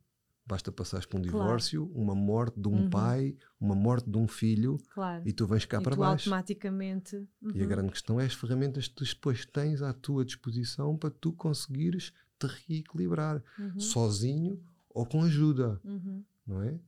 [0.47, 1.37] Basta passares por um Claro.
[1.39, 2.89] divórcio, uma morte de um Uhum.
[2.91, 5.23] pai, uma morte de um filho, Claro.
[5.27, 6.29] e tu vens cá e para baixo.
[6.31, 7.17] automaticamente.
[7.53, 7.69] E a Uhum.
[7.69, 12.13] grande questão é as ferramentas que tu depois tens à tua disposição para tu conseguires
[12.39, 13.81] te reequilibrar, Uhum.
[13.81, 16.25] sozinho ou com ajuda, Uhum.
[16.47, 16.79] não é?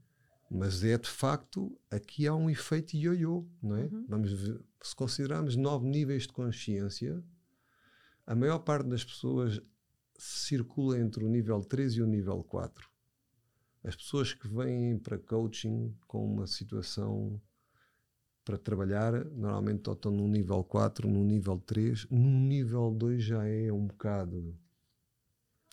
[0.50, 3.84] Mas é de facto, aqui há um efeito ioiô, não é?
[3.86, 4.04] Uhum.
[4.08, 7.22] Vamos ver, se considerarmos nove níveis de consciência,
[8.26, 9.60] a maior parte das pessoas
[10.16, 12.88] circula entre o nível 3 e o nível 4.
[13.84, 17.40] As pessoas que vêm para coaching com uma situação
[18.44, 23.70] para trabalhar, normalmente estão no nível 4, no nível 3, no nível 2 já é
[23.72, 24.56] um bocado.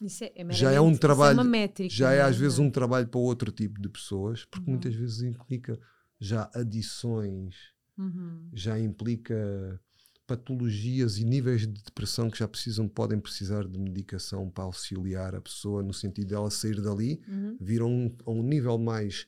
[0.02, 2.60] Isso é, é Já é um isso trabalho- uma métrica, Já é não às vezes
[2.60, 4.74] um trabalho para outro tipo de pessoas, porque Uhum.
[4.76, 5.80] muitas vezes implica
[6.20, 7.56] já adições,
[7.98, 8.50] Uhum.
[8.54, 9.80] já implica
[10.26, 15.42] patologias e níveis de depressão que já precisam, podem precisar de medicação para auxiliar a
[15.42, 17.58] pessoa no sentido dela sair dali, Uhum.
[17.60, 19.28] vir a um, a um nível mais,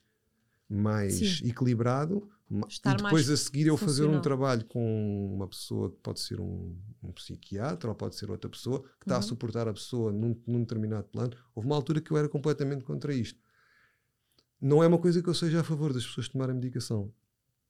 [0.68, 1.48] mais Sim.
[1.48, 2.28] equilibrado,
[2.66, 6.40] Estar e depois a seguir eu fazer um trabalho com uma pessoa que pode ser
[6.40, 9.22] um, um psiquiatra ou pode ser outra pessoa que está a Uhum.
[9.22, 11.36] suportar a pessoa num, num determinado plano.
[11.54, 13.38] Houve uma altura que eu era completamente contra isto.
[14.60, 17.12] Não é uma coisa que eu seja a favor das pessoas tomarem medicação.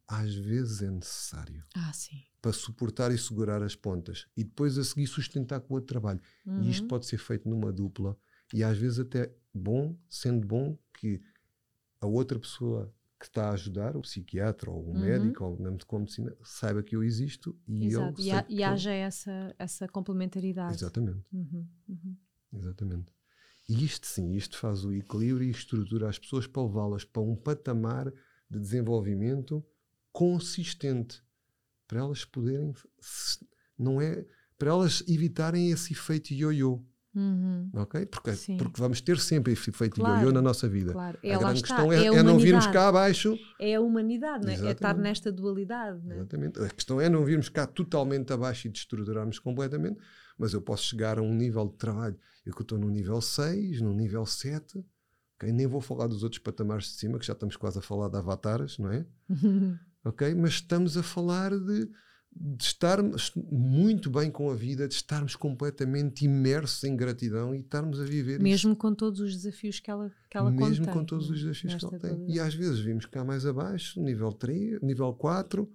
[0.09, 2.25] Às vezes é necessário Ah, sim.
[2.41, 6.21] para suportar e segurar as pontas e depois a seguir sustentar com o outro trabalho.
[6.57, 6.89] E isto Uhum.
[6.89, 8.17] pode ser feito numa dupla
[8.55, 11.21] e às vezes até bom, sendo bom que
[12.01, 15.01] a outra pessoa que está a ajudar, o psiquiatra ou o Uhum.
[15.01, 15.57] médico ou
[15.87, 18.23] com medicina, saiba que eu existo e eu Exato.
[18.23, 20.75] sei E, que e eu- haja essa, essa complementaridade.
[20.75, 22.17] Exatamente, Uhum, uhum.
[22.53, 23.13] exatamente.
[23.69, 27.37] E isto sim, isto faz o equilíbrio e estrutura as pessoas para levá-las para um
[27.37, 28.11] patamar
[28.49, 29.63] de desenvolvimento
[30.13, 31.23] consistente
[31.87, 32.73] para elas poderem
[33.79, 34.27] não é
[34.59, 36.83] para elas evitarem esse efeito ioiô.
[37.15, 37.71] Uhum.
[37.75, 38.07] Ok?
[38.07, 38.57] Porque, Sim.
[38.57, 40.93] porque vamos ter sempre esse efeito Claro, ioiô na nossa vida.
[40.93, 41.19] Claro.
[41.23, 41.77] A É, lá grande está.
[41.77, 43.37] questão é, é, a é não virmos cá abaixo.
[43.61, 44.55] É a humanidade, né?
[44.55, 46.05] é estar nesta dualidade.
[46.05, 46.17] Né?
[46.17, 46.61] Exatamente.
[46.61, 49.99] A questão é não virmos cá totalmente abaixo e destruturarmos completamente,
[50.37, 52.19] mas eu posso chegar a um nível de trabalho.
[52.45, 54.85] Eu que estou no nível 6, no nível 7,
[55.37, 55.51] ok?
[55.53, 58.17] nem vou falar dos outros patamares de cima, que já estamos quase a falar de
[58.17, 59.07] avatares, não é?
[60.09, 60.35] ok?
[60.35, 61.87] Mas estamos a falar de,
[62.35, 68.01] de estarmos muito bem com a vida, de estarmos completamente imersos em gratidão e estarmos
[68.01, 68.43] a viver isso.
[68.43, 71.75] Mesmo com todos os desafios que ela, que ela Mesmo contém, com todos os desafios
[71.75, 72.11] que ele tem.
[72.35, 75.71] E às vezes vimos cá mais abaixo, nível 3, nível 4,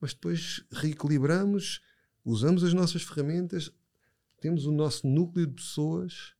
[0.00, 1.80] mas depois reequilibramos,
[2.24, 3.70] usamos as nossas ferramentas,
[4.40, 6.34] temos o nosso núcleo de pessoas,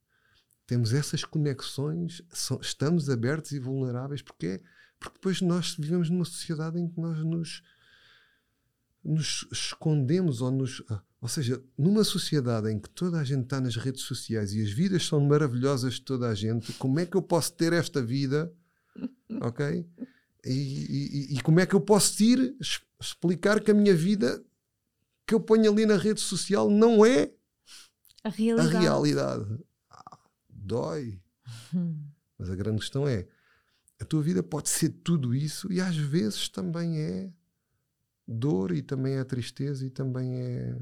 [0.67, 4.61] temos essas conexões, so- estamos abertos e vulneráveis, porque, é-
[5.03, 7.63] porque depois nós vivemos numa sociedade em que nós nos,
[9.05, 10.83] nos escondemos ou nos.
[10.89, 14.63] ah, Ou seja, numa sociedade em que toda a gente está nas redes sociais e
[14.63, 18.03] as vidas são maravilhosas de toda a gente, como é que eu posso ter esta
[18.03, 18.53] vida?
[19.41, 19.87] Ok?
[20.45, 22.55] E, e- e como é que eu posso ir
[23.01, 24.45] explicar que a minha vida
[25.27, 27.33] que eu ponho ali na rede social não é
[28.23, 28.77] A a realidade.
[28.85, 29.59] realidade?
[29.89, 30.19] Ah,
[30.51, 31.19] dói.
[32.39, 33.27] Mas a grande questão é:
[34.03, 37.33] a tua vida pode ser tudo isso e às vezes também é
[38.27, 40.77] dor e também é tristeza e também é.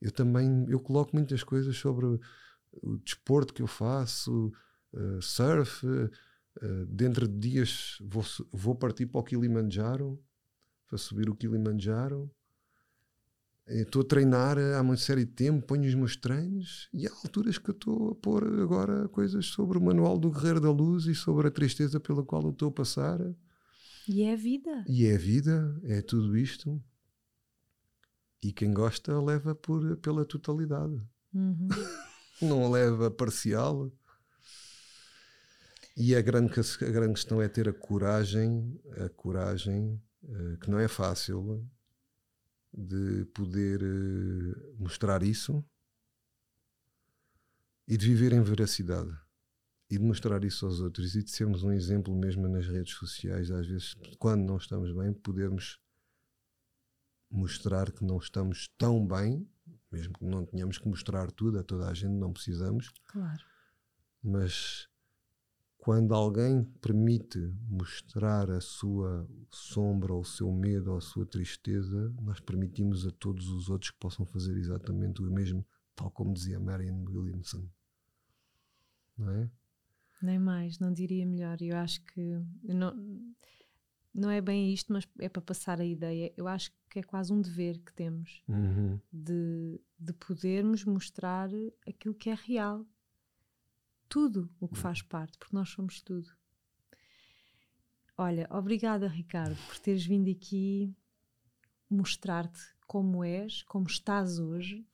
[0.00, 4.52] Eu também eu coloco muitas coisas sobre o, desporto que eu faço,
[4.94, 5.86] eh, surf.
[5.86, 10.22] eh, dentro de dias vou, vou partir para o Kilimanjaro
[10.86, 12.30] para subir o Kilimanjaro.
[13.68, 17.10] Eh, Estou a treinar há uma série de tempo, ponho os meus treinos e há
[17.24, 21.06] alturas que eu estou a pôr agora coisas sobre o manual do Guerreiro da Luz
[21.06, 23.18] e sobre a tristeza pela qual eu estou a passar.
[24.08, 24.84] E é a vida.
[24.88, 26.82] E é a vida, é tudo isto.
[28.42, 31.00] E quem gosta leva por, pela totalidade,
[31.34, 31.68] Uhum.
[32.40, 33.92] não leva parcial.
[35.96, 40.78] E a grande, a grande questão é ter a coragem, a coragem, eh, que não
[40.78, 41.68] é fácil,
[42.72, 45.64] de poder eh, mostrar isso
[47.86, 49.16] e de viver em veracidade
[49.90, 53.50] e de mostrar isso aos outros e de sermos um exemplo mesmo nas redes sociais,
[53.50, 55.80] às vezes, quando não estamos bem, podermos
[57.30, 59.48] mostrar que não estamos tão bem,
[59.90, 63.42] mesmo que não tenhamos que mostrar tudo a toda a gente, não precisamos, Claro.
[64.22, 64.88] mas
[65.88, 72.14] quando alguém permite mostrar a sua sombra, ou o seu medo, ou a sua tristeza,
[72.20, 75.64] nós permitimos a todos os outros que possam fazer exatamente o mesmo,
[75.96, 77.66] tal como dizia Marianne Williamson.
[79.16, 79.50] Não é?
[80.20, 81.56] Nem mais, não diria melhor.
[81.62, 82.94] Eu acho que não,
[84.12, 86.30] não é bem isto, mas é para passar a ideia.
[86.36, 89.00] Eu acho que é quase um dever que temos Uhum.
[89.10, 91.48] de, de podermos mostrar
[91.88, 92.84] aquilo que é real.
[94.08, 96.30] Tudo o que faz parte, porque nós somos tudo.
[98.16, 100.92] Olha, obrigada, Ricardo, por teres vindo aqui
[101.88, 104.86] mostrar-te como és, como estás hoje.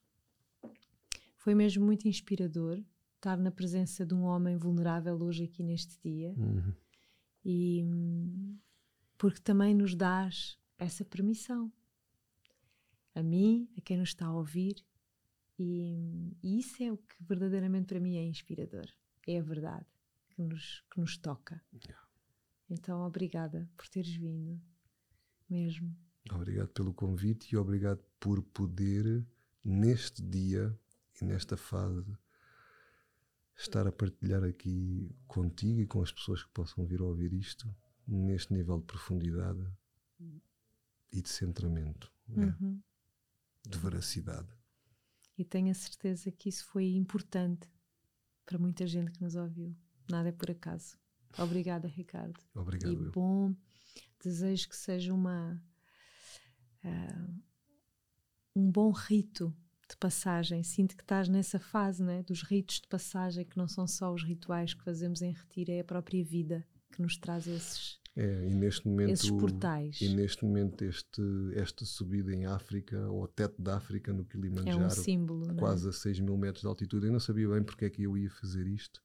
[1.37, 2.83] Foi mesmo muito inspirador
[3.17, 6.75] estar na presença de um homem vulnerável hoje aqui neste dia Uhum.
[7.45, 7.85] e
[9.17, 11.73] porque também nos dás essa permissão
[13.15, 14.85] a mim, a quem nos está a ouvir
[15.59, 18.87] e, e isso é o que verdadeiramente para mim é inspirador
[19.33, 19.87] é a verdade
[20.31, 21.63] que nos, que nos toca
[22.69, 24.61] então obrigada por teres vindo
[25.49, 25.95] mesmo
[26.33, 29.27] Obrigado pelo convite e obrigado por poder,
[29.63, 30.77] neste dia
[31.21, 32.17] e nesta fase,
[33.57, 37.75] estar a partilhar aqui contigo e com as pessoas que possam vir a ouvir isto,
[38.07, 39.71] neste nível de profundidade
[41.13, 42.57] e de centramento, né?
[42.61, 42.83] Uhum.
[43.67, 44.49] de veracidade.
[45.37, 47.69] e tenho a certeza que isso foi importante
[48.45, 49.75] para muita gente que nos ouviu
[50.09, 50.97] nada é por acaso
[51.39, 52.39] Obrigada, Ricardo.
[52.55, 52.93] Obrigado.
[52.93, 53.55] E bom,
[54.23, 55.61] desejo que seja uma
[56.85, 57.43] uh,
[58.55, 59.55] um bom rito
[59.89, 60.63] de passagem.
[60.63, 64.23] Sinto que estás nessa fase, né, dos ritos de passagem que não são só os
[64.23, 68.55] rituais que fazemos em retiro, é a própria vida que nos traz esses é, e
[68.55, 70.01] neste momento, esses portais.
[70.01, 71.23] E neste momento este,
[71.55, 75.93] esta subida em África, ou teto da África no Kilimanjaro, é um símbolo, quase a
[75.93, 77.07] 6 mil metros de altitude.
[77.07, 79.03] Eu não sabia bem porque é que eu ia fazer isto.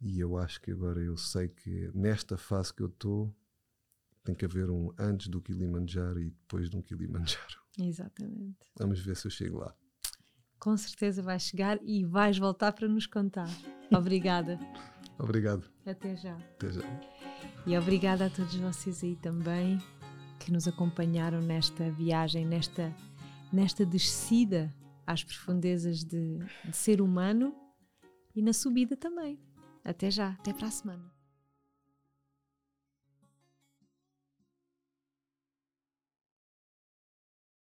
[0.00, 3.34] E eu acho que agora eu sei que nesta fase que eu estou
[4.24, 7.60] tem que haver um antes do Kilimanjaro e depois de um Kilimanjaro.
[7.78, 8.58] Exatamente.
[8.78, 9.74] Vamos ver se eu chego lá.
[10.58, 13.48] Com certeza vais chegar e vais voltar para nos contar.
[13.90, 14.58] Obrigada.
[15.18, 15.70] Obrigado.
[15.86, 16.36] Até já.
[16.36, 17.19] Até já.
[17.66, 19.78] E obrigada a todos vocês aí também
[20.38, 22.94] que nos acompanharam nesta viagem, nesta,
[23.52, 24.74] nesta descida
[25.06, 27.54] às profundezas de, de ser humano
[28.34, 29.38] e na subida também.
[29.84, 31.19] Até já, até para a semana.